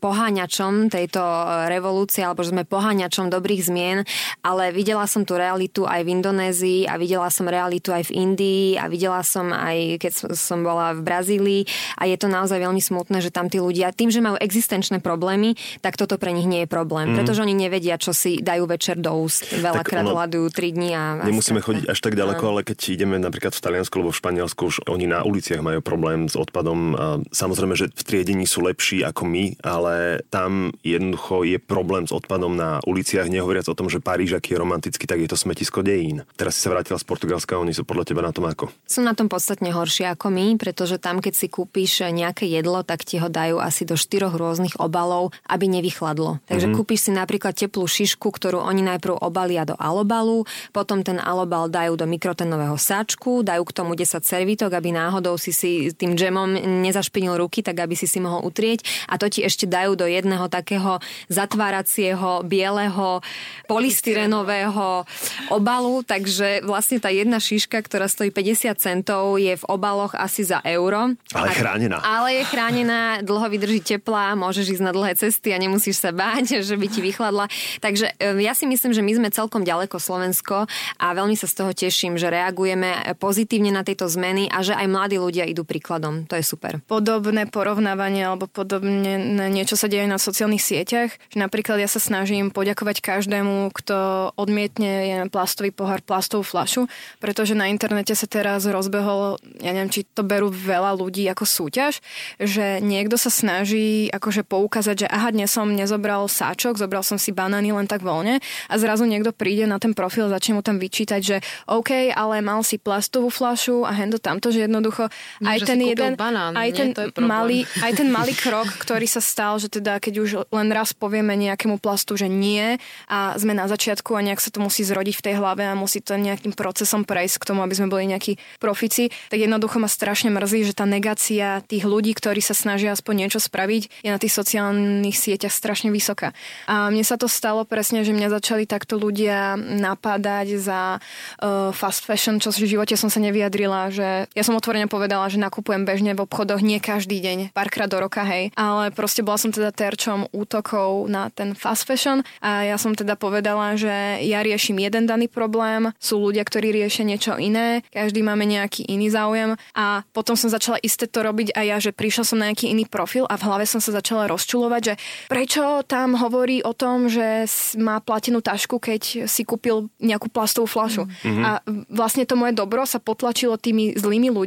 poháňačom 0.02 0.90
tejto 0.90 1.22
revolúcie 1.70 2.26
alebo 2.26 2.42
že 2.42 2.50
sme 2.50 2.66
poháňačom 2.66 3.30
dobrých 3.30 3.62
zmien, 3.62 4.02
ale 4.42 4.74
videla 4.74 5.06
som 5.06 5.22
tú 5.22 5.38
realitu 5.38 5.86
aj 5.86 6.02
v 6.02 6.18
Indonézii 6.18 6.90
a 6.90 6.98
videla 6.98 7.30
som 7.30 7.46
realitu 7.46 7.94
aj 7.94 8.10
v 8.10 8.12
Indii 8.18 8.66
a 8.82 8.90
videla 8.90 9.22
som 9.22 9.54
aj, 9.54 10.02
keď 10.02 10.34
som 10.34 10.66
bola 10.66 10.98
v 10.98 11.06
Brazílii 11.06 11.62
a 12.02 12.10
je 12.10 12.18
to 12.18 12.26
naozaj 12.26 12.58
veľmi 12.58 12.82
smutné, 12.82 13.22
že 13.22 13.30
tam 13.30 13.54
tí 13.54 13.62
ľudia, 13.62 13.94
tým, 13.94 14.10
že 14.10 14.18
majú 14.18 14.42
existenčné 14.42 14.98
problémy, 14.98 15.54
tak 15.86 15.94
toto 15.94 16.18
pre 16.18 16.34
nich 16.34 16.50
nie 16.50 16.66
je 16.66 16.70
problém, 16.72 17.14
mm. 17.14 17.16
pretože 17.22 17.46
oni 17.46 17.54
nevedia, 17.54 18.02
čo 18.02 18.16
si 18.18 18.42
dajú 18.42 18.66
večer 18.66 18.98
do 18.98 19.14
úst. 19.14 19.46
Veľakrát 19.54 20.10
hľadujú 20.10 20.50
3 20.50 20.74
dní 20.74 20.90
a... 20.98 21.04
Nemusíme 21.22 21.62
chodiť 21.62 21.86
až 21.92 22.00
tak 22.02 22.18
ďaleko, 22.18 22.44
ale 22.50 22.62
keď 22.66 22.78
ideme 22.96 23.22
napríklad 23.22 23.54
v 23.54 23.62
Taliansku 23.62 23.94
alebo 24.00 24.16
v 24.16 24.18
Španielsku, 24.24 24.62
už 24.64 24.76
oni 24.94 25.10
na 25.10 25.26
uliciach 25.26 25.66
majú 25.66 25.82
problém 25.82 26.30
s 26.30 26.38
odpadom. 26.38 26.94
Samozrejme, 27.34 27.74
že 27.74 27.90
v 27.90 28.04
triedení 28.06 28.46
sú 28.46 28.62
lepší 28.62 29.02
ako 29.02 29.26
my, 29.26 29.58
ale 29.66 30.22
tam 30.30 30.72
jednoducho 30.86 31.44
je 31.44 31.58
problém 31.58 32.06
s 32.06 32.14
odpadom 32.14 32.54
na 32.54 32.78
uliciach, 32.86 33.28
nehovoriac 33.28 33.66
o 33.68 33.78
tom, 33.78 33.90
že 33.90 33.98
Paríž, 33.98 34.38
aký 34.38 34.54
je 34.54 34.62
romantický, 34.62 35.10
tak 35.10 35.20
je 35.20 35.30
to 35.30 35.38
smetisko 35.40 35.82
dejín. 35.82 36.22
Teraz 36.38 36.56
si 36.56 36.62
sa 36.62 36.70
vrátila 36.70 37.02
z 37.02 37.06
Portugalska, 37.10 37.58
oni 37.58 37.74
sú 37.74 37.84
podľa 37.84 38.14
teba 38.14 38.22
na 38.22 38.30
tom 38.30 38.46
ako? 38.46 38.70
Sú 38.86 39.02
na 39.02 39.18
tom 39.18 39.28
podstatne 39.28 39.74
horšie 39.74 40.14
ako 40.14 40.30
my, 40.30 40.56
pretože 40.62 41.02
tam, 41.02 41.20
keď 41.20 41.34
si 41.34 41.48
kúpiš 41.50 42.06
nejaké 42.14 42.46
jedlo, 42.46 42.86
tak 42.86 43.02
ti 43.02 43.18
ho 43.18 43.32
dajú 43.32 43.58
asi 43.58 43.88
do 43.88 43.98
štyroch 43.98 44.38
rôznych 44.38 44.78
obalov, 44.78 45.34
aby 45.50 45.66
nevychladlo. 45.66 46.38
Takže 46.46 46.70
mm-hmm. 46.70 46.78
kúpiš 46.78 47.10
si 47.10 47.12
napríklad 47.16 47.58
teplú 47.58 47.88
šišku, 47.90 48.30
ktorú 48.30 48.62
oni 48.62 48.86
najprv 48.86 49.18
obalia 49.18 49.66
do 49.66 49.74
alobalu, 49.80 50.46
potom 50.76 51.02
ten 51.02 51.18
alobal 51.18 51.72
dajú 51.72 51.98
do 51.98 52.06
mikrotenového 52.06 52.76
sáčku, 52.76 53.42
dajú 53.42 53.64
k 53.66 53.76
tomu 53.76 53.96
10 53.96 54.20
servítok, 54.22 54.76
aby 54.84 54.92
náhodou 54.92 55.40
si 55.40 55.56
si 55.56 55.96
tým 55.96 56.20
džemom 56.20 56.60
nezašpinil 56.84 57.40
ruky, 57.40 57.64
tak 57.64 57.80
aby 57.80 57.96
si 57.96 58.04
si 58.04 58.20
mohol 58.20 58.44
utrieť 58.44 58.84
a 59.08 59.16
to 59.16 59.32
ti 59.32 59.40
ešte 59.40 59.64
dajú 59.64 59.96
do 59.96 60.04
jedného 60.04 60.52
takého 60.52 61.00
zatváracieho 61.32 62.44
bieleho 62.44 63.24
polystyrenového 63.72 65.08
obalu, 65.56 66.04
takže 66.04 66.68
vlastne 66.68 67.00
tá 67.00 67.08
jedna 67.08 67.40
šiška, 67.40 67.80
ktorá 67.80 68.12
stojí 68.12 68.28
50 68.36 68.76
centov, 68.76 69.40
je 69.40 69.56
v 69.56 69.66
obaloch 69.72 70.12
asi 70.20 70.44
za 70.44 70.60
euro. 70.68 71.16
Ale 71.32 71.48
je 71.48 71.56
chránená. 71.64 71.98
Ale 72.04 72.30
je 72.36 72.44
chránená, 72.44 73.02
dlho 73.24 73.48
vydrží 73.48 73.80
teplá, 73.80 74.36
môžeš 74.36 74.76
ísť 74.76 74.84
na 74.84 74.92
dlhé 74.92 75.16
cesty 75.16 75.56
a 75.56 75.62
nemusíš 75.64 76.04
sa 76.04 76.12
báť, 76.12 76.60
že 76.68 76.76
by 76.76 76.88
ti 76.92 77.00
vychladla. 77.00 77.48
Takže 77.80 78.20
e, 78.20 78.44
ja 78.44 78.52
si 78.52 78.68
myslím, 78.68 78.92
že 78.92 79.00
my 79.00 79.14
sme 79.16 79.30
celkom 79.32 79.64
ďaleko 79.64 79.96
Slovensko 79.96 80.68
a 81.00 81.06
veľmi 81.16 81.40
sa 81.40 81.48
z 81.48 81.56
toho 81.56 81.72
teším, 81.72 82.20
že 82.20 82.28
reagujeme 82.28 83.16
pozitívne 83.16 83.72
na 83.72 83.86
tieto 83.86 84.10
zmeny 84.10 84.50
a 84.50 84.66
že 84.66 84.73
aj 84.76 84.88
mladí 84.90 85.18
ľudia 85.22 85.46
idú 85.46 85.64
príkladom. 85.64 86.26
To 86.28 86.36
je 86.36 86.44
super. 86.46 86.82
Podobné 86.90 87.46
porovnávanie 87.48 88.26
alebo 88.26 88.50
podobne 88.50 89.48
niečo 89.50 89.78
sa 89.78 89.88
deje 89.88 90.10
na 90.10 90.18
sociálnych 90.18 90.62
sieťach. 90.62 91.14
Že 91.32 91.38
napríklad 91.38 91.78
ja 91.80 91.90
sa 91.90 92.02
snažím 92.02 92.50
poďakovať 92.50 93.00
každému, 93.00 93.70
kto 93.72 94.30
odmietne 94.36 95.26
plastový 95.30 95.70
pohár, 95.70 96.02
plastovú 96.02 96.44
flašu, 96.44 96.90
pretože 97.22 97.54
na 97.54 97.70
internete 97.70 98.18
sa 98.18 98.26
teraz 98.26 98.66
rozbehol, 98.66 99.38
ja 99.62 99.72
neviem, 99.72 99.94
či 99.94 100.04
to 100.08 100.26
berú 100.26 100.50
veľa 100.50 100.98
ľudí 100.98 101.26
ako 101.30 101.46
súťaž, 101.46 102.02
že 102.42 102.82
niekto 102.82 103.16
sa 103.16 103.30
snaží 103.30 104.10
akože 104.10 104.44
poukázať, 104.48 105.06
že 105.06 105.08
aha, 105.08 105.30
dnes 105.30 105.52
som 105.52 105.70
nezobral 105.70 106.26
sáčok, 106.26 106.80
zobral 106.80 107.06
som 107.06 107.22
si 107.22 107.30
banány 107.30 107.76
len 107.76 107.86
tak 107.86 108.02
voľne 108.02 108.40
a 108.68 108.74
zrazu 108.80 109.06
niekto 109.06 109.36
príde 109.36 109.70
na 109.70 109.78
ten 109.78 109.94
profil, 109.94 110.32
začne 110.32 110.58
mu 110.58 110.62
tam 110.66 110.80
vyčítať, 110.80 111.22
že 111.22 111.38
OK, 111.70 112.10
ale 112.16 112.42
mal 112.42 112.64
si 112.66 112.80
plastovú 112.80 113.30
flašu 113.30 113.84
a 113.84 113.92
hendo 113.94 114.18
tamto, 114.18 114.50
že 114.50 114.63
jednoducho. 114.66 115.12
No, 115.42 115.48
aj 115.50 115.58
že 115.62 115.66
ten 115.70 115.80
jeden, 115.84 116.14
banán, 116.16 116.56
aj, 116.56 116.70
ten 116.74 116.90
malý, 117.24 117.68
aj 117.84 117.92
ten 118.00 118.10
malý 118.10 118.34
krok, 118.34 118.68
ktorý 118.80 119.06
sa 119.06 119.20
stal, 119.20 119.60
že 119.60 119.68
teda 119.68 120.00
keď 120.00 120.14
už 120.20 120.30
len 120.50 120.70
raz 120.72 120.96
povieme 120.96 121.36
nejakému 121.36 121.78
plastu, 121.78 122.16
že 122.16 122.32
nie 122.32 122.78
a 123.12 123.36
sme 123.36 123.54
na 123.54 123.68
začiatku 123.68 124.16
a 124.16 124.22
nejak 124.24 124.40
sa 124.40 124.50
to 124.50 124.64
musí 124.64 124.86
zrodiť 124.88 125.16
v 125.20 125.26
tej 125.26 125.36
hlave 125.40 125.64
a 125.68 125.76
musí 125.76 126.00
to 126.00 126.16
nejakým 126.16 126.56
procesom 126.56 127.04
prejsť 127.04 127.44
k 127.44 127.48
tomu, 127.52 127.62
aby 127.62 127.76
sme 127.76 127.92
boli 127.92 128.08
nejakí 128.08 128.40
profici, 128.58 129.12
tak 129.28 129.40
jednoducho 129.44 129.82
ma 129.82 129.90
strašne 129.92 130.32
mrzí, 130.32 130.72
že 130.72 130.74
tá 130.78 130.88
negácia 130.88 131.62
tých 131.68 131.84
ľudí, 131.84 132.16
ktorí 132.16 132.40
sa 132.40 132.56
snažia 132.56 132.96
aspoň 132.96 133.28
niečo 133.28 133.40
spraviť, 133.44 134.06
je 134.06 134.10
na 134.10 134.20
tých 134.22 134.34
sociálnych 134.34 135.18
sieťach 135.18 135.52
strašne 135.52 135.90
vysoká. 135.92 136.32
A 136.70 136.90
mne 136.90 137.04
sa 137.04 137.20
to 137.20 137.28
stalo 137.28 137.68
presne, 137.68 138.06
že 138.06 138.16
mňa 138.16 138.30
začali 138.32 138.64
takto 138.70 138.96
ľudia 138.96 139.58
napádať 139.58 140.58
za 140.62 140.98
uh, 140.98 141.74
fast 141.76 142.06
fashion, 142.08 142.40
čo 142.40 142.54
v 142.54 142.70
živote 142.70 142.96
som 142.96 143.10
sa 143.12 143.20
nevyjadrila, 143.20 143.92
že 143.92 144.30
ja 144.32 144.44
som 144.44 144.53
otvorene 144.58 144.88
povedala, 144.88 145.28
že 145.30 145.42
nakupujem 145.42 145.84
bežne 145.84 146.14
v 146.14 146.24
obchodoch 146.26 146.62
nie 146.64 146.78
každý 146.78 147.20
deň, 147.20 147.56
párkrát 147.56 147.90
do 147.90 148.00
roka, 148.00 148.24
hej. 148.24 148.54
Ale 148.54 148.94
proste 148.94 149.26
bola 149.26 149.38
som 149.38 149.52
teda 149.52 149.74
terčom 149.74 150.30
útokov 150.32 151.10
na 151.10 151.30
ten 151.34 151.58
fast 151.58 151.84
fashion 151.84 152.22
a 152.40 152.64
ja 152.64 152.78
som 152.78 152.94
teda 152.94 153.18
povedala, 153.18 153.76
že 153.76 154.22
ja 154.24 154.46
riešim 154.46 154.80
jeden 154.80 155.10
daný 155.10 155.28
problém, 155.28 155.92
sú 155.98 156.22
ľudia, 156.22 156.46
ktorí 156.46 156.72
riešia 156.72 157.04
niečo 157.08 157.36
iné, 157.38 157.84
každý 157.92 158.22
máme 158.22 158.46
nejaký 158.46 158.86
iný 158.88 159.10
záujem 159.10 159.56
a 159.74 160.06
potom 160.14 160.38
som 160.38 160.50
začala 160.52 160.78
isté 160.82 161.10
to 161.10 161.26
robiť 161.26 161.56
aj 161.56 161.66
ja, 161.66 161.78
že 161.80 161.92
prišla 161.96 162.24
som 162.24 162.38
na 162.40 162.52
nejaký 162.52 162.70
iný 162.70 162.86
profil 162.86 163.26
a 163.30 163.36
v 163.40 163.46
hlave 163.50 163.66
som 163.66 163.82
sa 163.82 163.96
začala 163.96 164.30
rozčulovať, 164.30 164.82
že 164.84 164.94
prečo 165.28 165.82
tam 165.88 166.14
hovorí 166.20 166.62
o 166.62 166.76
tom, 166.76 167.10
že 167.10 167.48
má 167.80 168.00
platenú 168.04 168.40
tašku, 168.44 168.78
keď 168.78 169.26
si 169.26 169.42
kúpil 169.48 169.90
nejakú 170.00 170.30
plastovú 170.30 170.68
flašu. 170.70 171.08
Mm-hmm. 171.08 171.44
A 171.44 171.50
vlastne 171.90 172.28
to 172.28 172.36
moje 172.38 172.54
dobro 172.54 172.84
sa 172.84 173.00
potlačilo 173.00 173.58
tými 173.58 173.96
zlými 173.96 174.30
ľuďmi, 174.30 174.43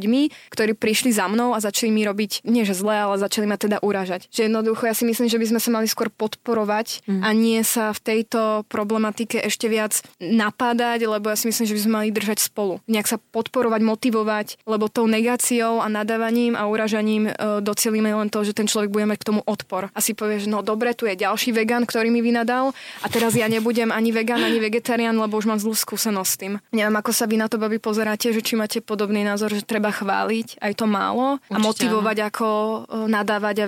ktorí 0.53 0.77
prišli 0.77 1.09
za 1.09 1.25
mnou 1.25 1.57
a 1.57 1.63
začali 1.63 1.89
mi 1.89 2.05
robiť, 2.05 2.45
nie 2.45 2.67
že 2.67 2.77
zle, 2.77 2.93
ale 2.93 3.17
začali 3.17 3.49
ma 3.49 3.57
teda 3.57 3.81
uražať. 3.81 4.29
Že 4.29 4.51
jednoducho 4.51 4.83
ja 4.85 4.93
si 4.93 5.07
myslím, 5.09 5.31
že 5.31 5.41
by 5.41 5.45
sme 5.55 5.59
sa 5.63 5.69
mali 5.73 5.87
skôr 5.89 6.13
podporovať 6.13 7.07
mm. 7.09 7.21
a 7.25 7.29
nie 7.33 7.59
sa 7.63 7.95
v 7.95 7.99
tejto 8.03 8.67
problematike 8.67 9.39
ešte 9.41 9.71
viac 9.71 10.03
napádať, 10.19 11.07
lebo 11.07 11.31
ja 11.31 11.39
si 11.39 11.47
myslím, 11.49 11.65
že 11.65 11.75
by 11.75 11.81
sme 11.81 11.93
mali 12.03 12.09
držať 12.11 12.37
spolu. 12.43 12.83
Nejak 12.85 13.07
sa 13.07 13.17
podporovať, 13.17 13.81
motivovať, 13.81 14.47
lebo 14.67 14.91
tou 14.91 15.07
negáciou 15.07 15.79
a 15.79 15.87
nadávaním 15.87 16.53
a 16.53 16.67
uražaním 16.67 17.31
e, 17.31 17.31
docelíme 17.63 18.11
len 18.11 18.27
to, 18.27 18.43
že 18.43 18.53
ten 18.53 18.67
človek 18.67 18.91
bude 18.91 19.07
mať 19.07 19.23
k 19.23 19.27
tomu 19.33 19.41
odpor. 19.47 19.89
A 19.95 19.99
si 20.03 20.11
povie, 20.11 20.43
že 20.43 20.51
no 20.51 20.59
dobre, 20.61 20.91
tu 20.93 21.07
je 21.07 21.15
ďalší 21.15 21.55
vegan, 21.55 21.87
ktorý 21.87 22.11
mi 22.11 22.19
vynadal 22.19 22.75
a 23.01 23.07
teraz 23.07 23.33
ja 23.33 23.47
nebudem 23.47 23.89
ani 23.89 24.11
vegan, 24.11 24.43
ani 24.43 24.59
vegetarián, 24.59 25.15
lebo 25.15 25.39
už 25.39 25.47
mám 25.47 25.59
zlú 25.61 25.73
skúsenosť 25.77 26.29
s 26.29 26.37
tým. 26.37 26.53
Neviem, 26.75 26.95
ako 26.99 27.11
sa 27.15 27.25
vy 27.29 27.39
na 27.39 27.47
to, 27.47 27.55
babi, 27.61 27.79
pozeráte, 27.79 28.33
že 28.33 28.43
či 28.43 28.59
máte 28.59 28.83
podobný 28.83 29.23
názor, 29.23 29.53
že 29.53 29.63
treba 29.63 29.86
chváliť 29.91 30.61
aj 30.61 30.73
to 30.77 30.85
málo 30.85 31.37
Určite, 31.37 31.53
a 31.53 31.57
motivovať 31.59 32.17
áno. 32.17 32.27
ako 32.29 32.47
e, 32.47 32.77
nadávať, 33.11 33.55
a, 33.63 33.67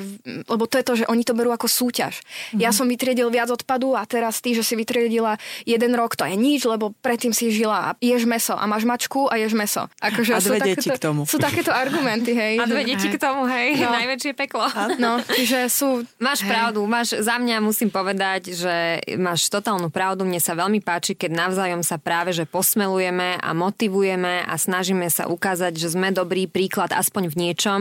lebo 0.49 0.63
to 0.65 0.75
je 0.79 0.86
to, 0.86 0.93
že 1.03 1.05
oni 1.10 1.23
to 1.23 1.34
berú 1.34 1.51
ako 1.51 1.67
súťaž. 1.67 2.19
Mm-hmm. 2.19 2.60
Ja 2.60 2.71
som 2.75 2.86
vytriedil 2.88 3.29
viac 3.32 3.49
odpadu 3.49 3.95
a 3.95 4.03
teraz 4.03 4.43
ty, 4.43 4.53
že 4.53 4.63
si 4.65 4.75
vytriedila 4.75 5.39
jeden 5.63 5.93
rok, 5.95 6.15
to 6.19 6.27
je 6.27 6.36
nič, 6.36 6.65
lebo 6.65 6.91
predtým 6.99 7.32
si 7.32 7.49
žila 7.49 7.77
a 7.79 7.89
ješ 8.03 8.27
meso 8.27 8.55
a 8.55 8.63
máš 8.67 8.84
mačku 8.84 9.32
a 9.32 9.39
ješ 9.39 9.55
meso. 9.55 9.88
Akože 10.03 10.36
a 10.36 10.39
dve 10.43 10.60
deti 10.62 10.88
k 10.91 10.99
tomu. 10.99 11.23
Sú 11.25 11.39
takéto 11.39 11.71
argumenty, 11.73 12.36
hej. 12.36 12.62
A 12.62 12.67
dve 12.67 12.84
deti 12.84 13.08
k 13.10 13.17
tomu, 13.17 13.47
hej. 13.47 13.79
No. 13.79 13.91
Najväčšie 13.95 14.32
peklo. 14.36 14.65
No, 14.99 15.21
čiže 15.23 15.71
sú... 15.71 16.03
Máš 16.19 16.43
hej. 16.43 16.51
pravdu, 16.51 16.84
máš, 16.86 17.15
za 17.17 17.39
mňa 17.39 17.63
musím 17.63 17.89
povedať, 17.89 18.53
že 18.53 19.01
máš 19.17 19.47
totálnu 19.47 19.89
pravdu. 19.89 20.27
Mne 20.27 20.41
sa 20.41 20.58
veľmi 20.58 20.84
páči, 20.84 21.15
keď 21.15 21.32
navzájom 21.47 21.82
sa 21.82 21.97
práve, 21.97 22.36
že 22.36 22.45
posmelujeme 22.45 23.39
a 23.39 23.49
motivujeme 23.55 24.45
a 24.45 24.53
snažíme 24.58 25.08
sa 25.10 25.29
ukázať, 25.29 25.73
že 25.77 25.93
sme 25.93 26.09
dobrý 26.12 26.50
príklad 26.50 26.91
aspoň 26.91 27.32
v 27.32 27.36
niečom. 27.48 27.80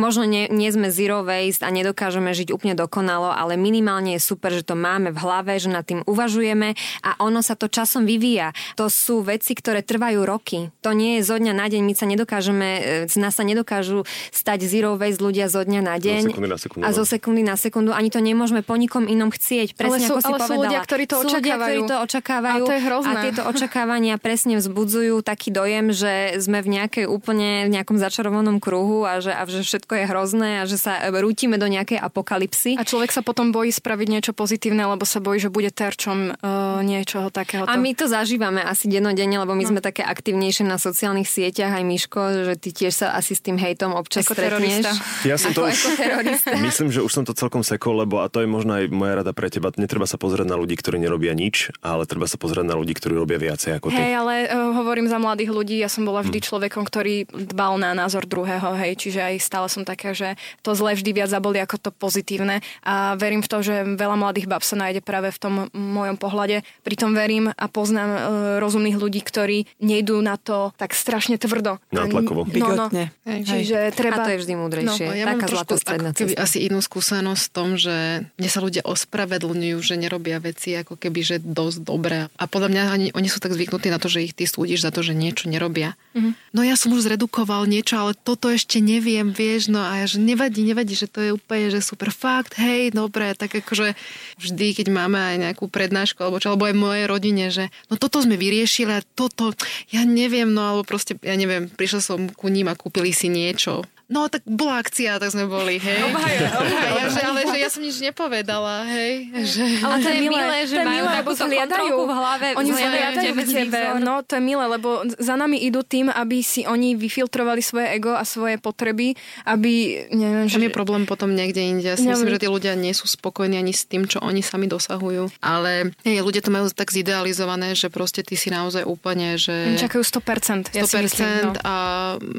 Možno 0.00 0.24
nie, 0.24 0.48
nie 0.48 0.70
sme 0.70 0.88
zero 0.88 1.22
waste 1.22 1.64
a 1.64 1.70
nedokážeme 1.70 2.30
žiť 2.32 2.52
úplne 2.54 2.74
dokonalo, 2.74 3.30
ale 3.30 3.54
minimálne 3.60 4.16
je 4.16 4.22
super, 4.22 4.52
že 4.52 4.66
to 4.66 4.74
máme 4.74 5.14
v 5.14 5.18
hlave, 5.18 5.56
že 5.58 5.70
nad 5.70 5.84
tým 5.84 6.02
uvažujeme 6.04 6.74
a 7.04 7.10
ono 7.22 7.40
sa 7.44 7.54
to 7.54 7.70
časom 7.70 8.08
vyvíja. 8.08 8.52
To 8.76 8.90
sú 8.90 9.22
veci, 9.22 9.54
ktoré 9.54 9.82
trvajú 9.84 10.24
roky. 10.24 10.70
To 10.82 10.92
nie 10.92 11.20
je 11.20 11.28
zo 11.28 11.36
dňa 11.36 11.52
na 11.54 11.66
deň. 11.68 11.82
My 11.84 11.94
sa 11.94 12.06
nedokážeme, 12.08 12.68
e, 12.78 12.80
z 13.10 13.16
nás 13.20 13.34
sa 13.34 13.44
nedokážu 13.44 14.04
stať 14.30 14.64
zero 14.66 14.94
waste 14.96 15.22
ľudia 15.22 15.50
zo 15.50 15.62
dňa 15.64 15.80
na 15.80 15.96
deň. 15.96 16.22
Zo 16.24 16.30
sekundy 16.32 16.48
na 16.48 16.58
sekundu. 16.58 16.84
A 16.84 16.88
zo 16.94 17.04
no. 17.04 17.08
sekundy 17.08 17.42
na 17.44 17.56
sekundu. 17.56 17.90
Ani 17.94 18.08
to 18.12 18.20
nemôžeme 18.20 18.60
po 18.62 18.74
nikom 18.76 19.04
inom 19.06 19.32
chcieť. 19.32 19.74
Presne 19.74 20.04
ale 20.04 20.08
sú, 20.08 20.14
ako 20.16 20.20
si 20.20 20.26
ale 20.28 20.38
povedala. 20.38 20.48
sú 20.48 20.62
ľudia, 20.62 20.80
ktorí 20.84 21.04
to 21.04 21.16
sú 21.16 21.28
očakávajú. 21.28 21.42
Ľudia, 21.42 21.56
ktorí 21.58 21.80
to 21.82 21.96
očakávajú. 22.04 22.64
A 22.64 22.68
to 22.68 22.74
je 22.74 22.82
hrozné. 22.84 23.10
A 23.18 23.24
tieto 23.24 23.42
očakávania 23.46 24.14
presne 24.20 24.54
vzbudzujú 24.60 25.14
taký 25.22 25.48
dojem, 25.50 25.86
že 25.92 26.12
sme 26.38 26.58
v 26.60 26.68
nejakej 26.78 27.04
úplne 27.08 27.47
v 27.66 27.70
nejakom 27.72 27.96
začarovanom 28.00 28.58
kruhu 28.58 29.04
a 29.04 29.18
že, 29.18 29.32
a 29.32 29.42
že 29.48 29.64
všetko 29.64 29.92
je 29.98 30.04
hrozné 30.08 30.50
a 30.60 30.64
že 30.64 30.78
sa 30.80 30.98
rútime 31.10 31.56
do 31.56 31.66
nejakej 31.66 31.98
apokalipsy. 31.98 32.78
A 32.78 32.86
človek 32.86 33.10
sa 33.10 33.20
potom 33.24 33.50
bojí 33.50 33.72
spraviť 33.74 34.08
niečo 34.08 34.32
pozitívne, 34.32 34.84
lebo 34.86 35.04
sa 35.04 35.18
bojí, 35.18 35.42
že 35.42 35.50
bude 35.52 35.72
terčom 35.72 36.32
uh, 36.32 36.80
niečoho 36.84 37.28
takého. 37.32 37.66
A 37.66 37.74
my 37.76 37.92
to 37.94 38.06
zažívame 38.06 38.62
asi 38.62 38.86
dennodenne, 38.86 39.38
lebo 39.40 39.52
my 39.56 39.64
no. 39.66 39.70
sme 39.76 39.80
také 39.80 40.04
aktívnejšie 40.04 40.64
na 40.64 40.76
sociálnych 40.80 41.26
sieťach, 41.26 41.74
aj 41.74 41.84
Miško, 41.84 42.20
že 42.48 42.54
ty 42.58 42.70
tiež 42.74 43.04
sa 43.04 43.06
asi 43.14 43.34
s 43.34 43.40
tým 43.42 43.56
hejtom 43.58 43.94
občas 43.94 44.26
ako 44.26 44.34
stretneš. 44.34 44.84
Ja 45.26 45.36
som 45.36 45.52
to 45.52 45.66
už, 45.66 45.78
myslím, 46.68 46.88
že 46.94 47.00
už 47.02 47.12
som 47.12 47.24
to 47.26 47.34
celkom 47.34 47.62
sekol, 47.66 48.02
lebo 48.02 48.20
a 48.22 48.30
to 48.30 48.42
je 48.42 48.48
možno 48.48 48.78
aj 48.78 48.90
moja 48.92 49.20
rada 49.22 49.32
pre 49.32 49.50
teba. 49.50 49.70
Netreba 49.74 50.06
sa 50.06 50.16
pozerať 50.20 50.46
na 50.48 50.56
ľudí, 50.56 50.74
ktorí 50.74 50.98
nerobia 50.98 51.32
nič, 51.32 51.70
ale 51.84 52.04
treba 52.04 52.26
sa 52.26 52.40
pozerať 52.40 52.66
na 52.66 52.74
ľudí, 52.76 52.94
ktorí 52.96 53.14
robia 53.14 53.38
viacej 53.38 53.78
ako 53.78 53.94
ty. 53.94 54.00
Hej, 54.00 54.12
ale 54.18 54.34
uh, 54.48 54.74
hovorím 54.78 55.06
za 55.06 55.18
mladých 55.20 55.50
ľudí, 55.52 55.76
ja 55.78 55.90
som 55.90 56.02
bola 56.06 56.24
vždy 56.24 56.38
hm. 56.40 56.44
človekom, 56.44 56.82
ktorý 56.86 57.28
dbal 57.38 57.78
na 57.78 57.94
názor 57.94 58.26
druhého, 58.26 58.74
hej, 58.74 58.98
čiže 58.98 59.20
aj 59.22 59.34
stále 59.38 59.66
som 59.70 59.86
taká, 59.86 60.12
že 60.12 60.34
to 60.66 60.74
zle 60.74 60.92
vždy 60.98 61.10
viac 61.14 61.30
zaboli 61.30 61.62
ako 61.62 61.78
to 61.78 61.90
pozitívne 61.94 62.60
a 62.82 63.14
verím 63.14 63.40
v 63.40 63.48
to, 63.48 63.62
že 63.62 63.74
veľa 63.96 64.16
mladých 64.18 64.50
bab 64.50 64.66
sa 64.66 64.74
nájde 64.74 65.00
práve 65.00 65.30
v 65.30 65.38
tom 65.38 65.54
mojom 65.72 66.16
pohľade. 66.18 66.66
Pritom 66.82 67.14
verím 67.14 67.50
a 67.54 67.66
poznám 67.70 68.10
uh, 68.10 68.20
rozumných 68.58 68.98
ľudí, 68.98 69.22
ktorí 69.22 69.70
nejdú 69.78 70.18
na 70.18 70.36
to 70.36 70.74
tak 70.74 70.92
strašne 70.92 71.38
tvrdo. 71.38 71.78
Nátlakovo. 71.94 72.44
No, 72.48 72.90
no. 72.90 73.08
Čiže 73.24 73.94
treba... 73.94 74.24
A 74.24 74.26
to 74.26 74.32
je 74.34 74.40
vždy 74.42 74.54
múdrejšie. 74.58 75.06
No, 75.06 75.14
ja 75.14 75.24
Taká 75.28 75.46
zlatá 75.46 75.74
stredná 75.78 76.10
cesta. 76.16 76.38
asi 76.40 76.58
inú 76.66 76.82
skúsenosť 76.82 77.42
v 77.46 77.52
tom, 77.52 77.68
že 77.78 78.26
mne 78.34 78.50
sa 78.50 78.60
ľudia 78.64 78.82
ospravedlňujú, 78.82 79.78
že 79.78 79.94
nerobia 79.94 80.42
veci 80.42 80.74
ako 80.74 80.98
keby, 80.98 81.20
že 81.22 81.36
dosť 81.38 81.78
dobré. 81.84 82.26
A 82.34 82.44
podľa 82.50 82.68
mňa 82.72 82.82
ani, 82.90 83.08
oni 83.14 83.28
sú 83.30 83.38
tak 83.38 83.54
zvyknutí 83.54 83.92
na 83.92 84.00
to, 84.02 84.10
že 84.10 84.24
ich 84.24 84.34
ty 84.34 84.48
súdiš 84.48 84.82
za 84.82 84.90
to, 84.90 85.04
že 85.04 85.14
niečo 85.14 85.46
nerobia. 85.46 85.94
Mm-hmm. 86.16 86.32
No 86.56 86.60
ja 86.66 86.74
som 86.74 86.90
už 86.96 87.06
zredukoval 87.28 87.68
niečo, 87.68 88.00
ale 88.00 88.12
toto 88.16 88.48
ešte 88.48 88.80
neviem, 88.80 89.36
vieš, 89.36 89.68
no 89.68 89.84
a 89.84 90.00
ja, 90.00 90.06
že 90.08 90.16
nevadí, 90.16 90.64
nevadí, 90.64 90.96
že 90.96 91.12
to 91.12 91.20
je 91.20 91.30
úplne, 91.36 91.68
že 91.68 91.84
super 91.84 92.08
fakt, 92.08 92.56
hej, 92.56 92.88
dobre, 92.96 93.36
tak 93.36 93.52
akože 93.52 93.92
vždy, 94.40 94.80
keď 94.80 94.86
máme 94.88 95.20
aj 95.20 95.36
nejakú 95.36 95.68
prednášku, 95.68 96.24
alebo 96.24 96.40
čo, 96.40 96.56
alebo 96.56 96.64
aj 96.64 96.80
mojej 96.80 97.04
rodine, 97.04 97.52
že 97.52 97.68
no 97.92 98.00
toto 98.00 98.24
sme 98.24 98.40
vyriešili 98.40 98.96
a 98.96 99.04
toto, 99.04 99.52
ja 99.92 100.08
neviem, 100.08 100.48
no 100.48 100.64
alebo 100.64 100.88
proste, 100.88 101.20
ja 101.20 101.36
neviem, 101.36 101.68
prišla 101.68 102.00
som 102.00 102.32
ku 102.32 102.48
ním 102.48 102.72
a 102.72 102.78
kúpili 102.80 103.12
si 103.12 103.28
niečo 103.28 103.84
No 104.08 104.24
tak 104.32 104.40
bola 104.48 104.80
akcia, 104.80 105.20
tak 105.20 105.28
sme 105.36 105.44
boli, 105.44 105.76
hej. 105.76 106.00
Obhaja, 106.00 106.48
obhaja. 106.56 107.12
Že, 107.12 107.20
ale 107.28 107.40
že 107.44 107.56
ja 107.60 107.68
som 107.68 107.84
nič 107.84 108.00
nepovedala, 108.00 108.88
hej. 108.88 109.28
Že... 109.36 109.64
Ale 109.84 109.96
to 110.00 110.08
je 110.08 110.20
milé, 110.24 110.56
že 110.64 110.76
to 110.80 110.88
majú 110.88 111.04
milé, 111.04 111.12
takúto 111.20 111.44
kontrolku 111.44 112.02
v 112.08 112.12
hlave. 112.16 112.46
Oni 112.56 112.70
zhliadajú 112.72 113.32
v 113.36 113.42
tebe. 113.44 113.80
No 114.00 114.24
to 114.24 114.40
je 114.40 114.42
milé, 114.48 114.64
lebo 114.64 115.04
za 115.20 115.36
nami 115.36 115.60
idú 115.60 115.84
tým, 115.84 116.08
aby 116.08 116.40
si 116.40 116.64
oni 116.64 116.96
vyfiltrovali 116.96 117.60
svoje 117.60 117.92
ego 117.92 118.16
a 118.16 118.24
svoje 118.24 118.56
potreby, 118.56 119.12
aby... 119.44 120.08
Neviem, 120.08 120.48
Tam 120.48 120.56
že... 120.56 120.66
je 120.66 120.72
problém 120.72 121.04
potom 121.04 121.28
niekde 121.28 121.60
inde. 121.60 121.84
Ja 121.84 122.00
si 122.00 122.08
myslím, 122.08 122.32
že 122.32 122.40
tí 122.40 122.48
ľudia 122.48 122.80
nie 122.80 122.96
sú 122.96 123.04
spokojní 123.04 123.60
ani 123.60 123.76
s 123.76 123.84
tým, 123.84 124.08
čo 124.08 124.24
oni 124.24 124.40
sami 124.40 124.72
dosahujú. 124.72 125.36
Ale 125.44 125.92
hej, 126.08 126.24
ľudia 126.24 126.40
to 126.40 126.48
majú 126.48 126.72
tak 126.72 126.96
zidealizované, 126.96 127.76
že 127.76 127.92
proste 127.92 128.24
ty 128.24 128.40
si 128.40 128.48
naozaj 128.48 128.88
úplne, 128.88 129.36
že... 129.36 129.76
Čakajú 129.76 130.00
100%. 130.00 130.72
100% 130.72 130.80
ja 130.80 130.84
myslím, 130.88 131.52
no. 131.52 131.60
a 131.60 131.74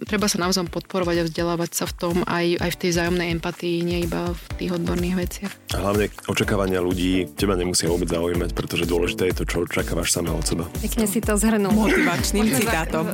treba 0.09 0.25
sa 0.25 0.41
naozaj 0.41 0.65
podporovať 0.73 1.21
a 1.21 1.23
vzdelávať 1.29 1.58
vzdelávať 1.59 1.71
sa 1.75 1.85
v 1.85 1.93
tom 1.99 2.15
aj, 2.23 2.47
aj 2.63 2.69
v 2.71 2.77
tej 2.79 2.91
zájomnej 2.95 3.29
empatii, 3.35 3.83
nie 3.83 3.99
iba 4.07 4.31
v 4.31 4.43
tých 4.55 4.71
odborných 4.79 5.15
veciach. 5.19 5.51
A 5.75 5.77
hlavne 5.83 6.07
očakávania 6.31 6.79
ľudí 6.79 7.27
teba 7.35 7.59
nemusia 7.59 7.91
vôbec 7.91 8.07
zaujímať, 8.07 8.55
pretože 8.55 8.87
dôležité 8.87 9.27
je 9.31 9.35
to, 9.35 9.43
čo 9.43 9.67
očakávaš 9.67 10.15
sama 10.15 10.31
od 10.31 10.45
seba. 10.47 10.63
Pekne 10.79 11.05
si 11.05 11.19
to 11.19 11.35
zhrnul. 11.35 11.75
Motivačným 11.75 12.47
citátom. 12.55 13.11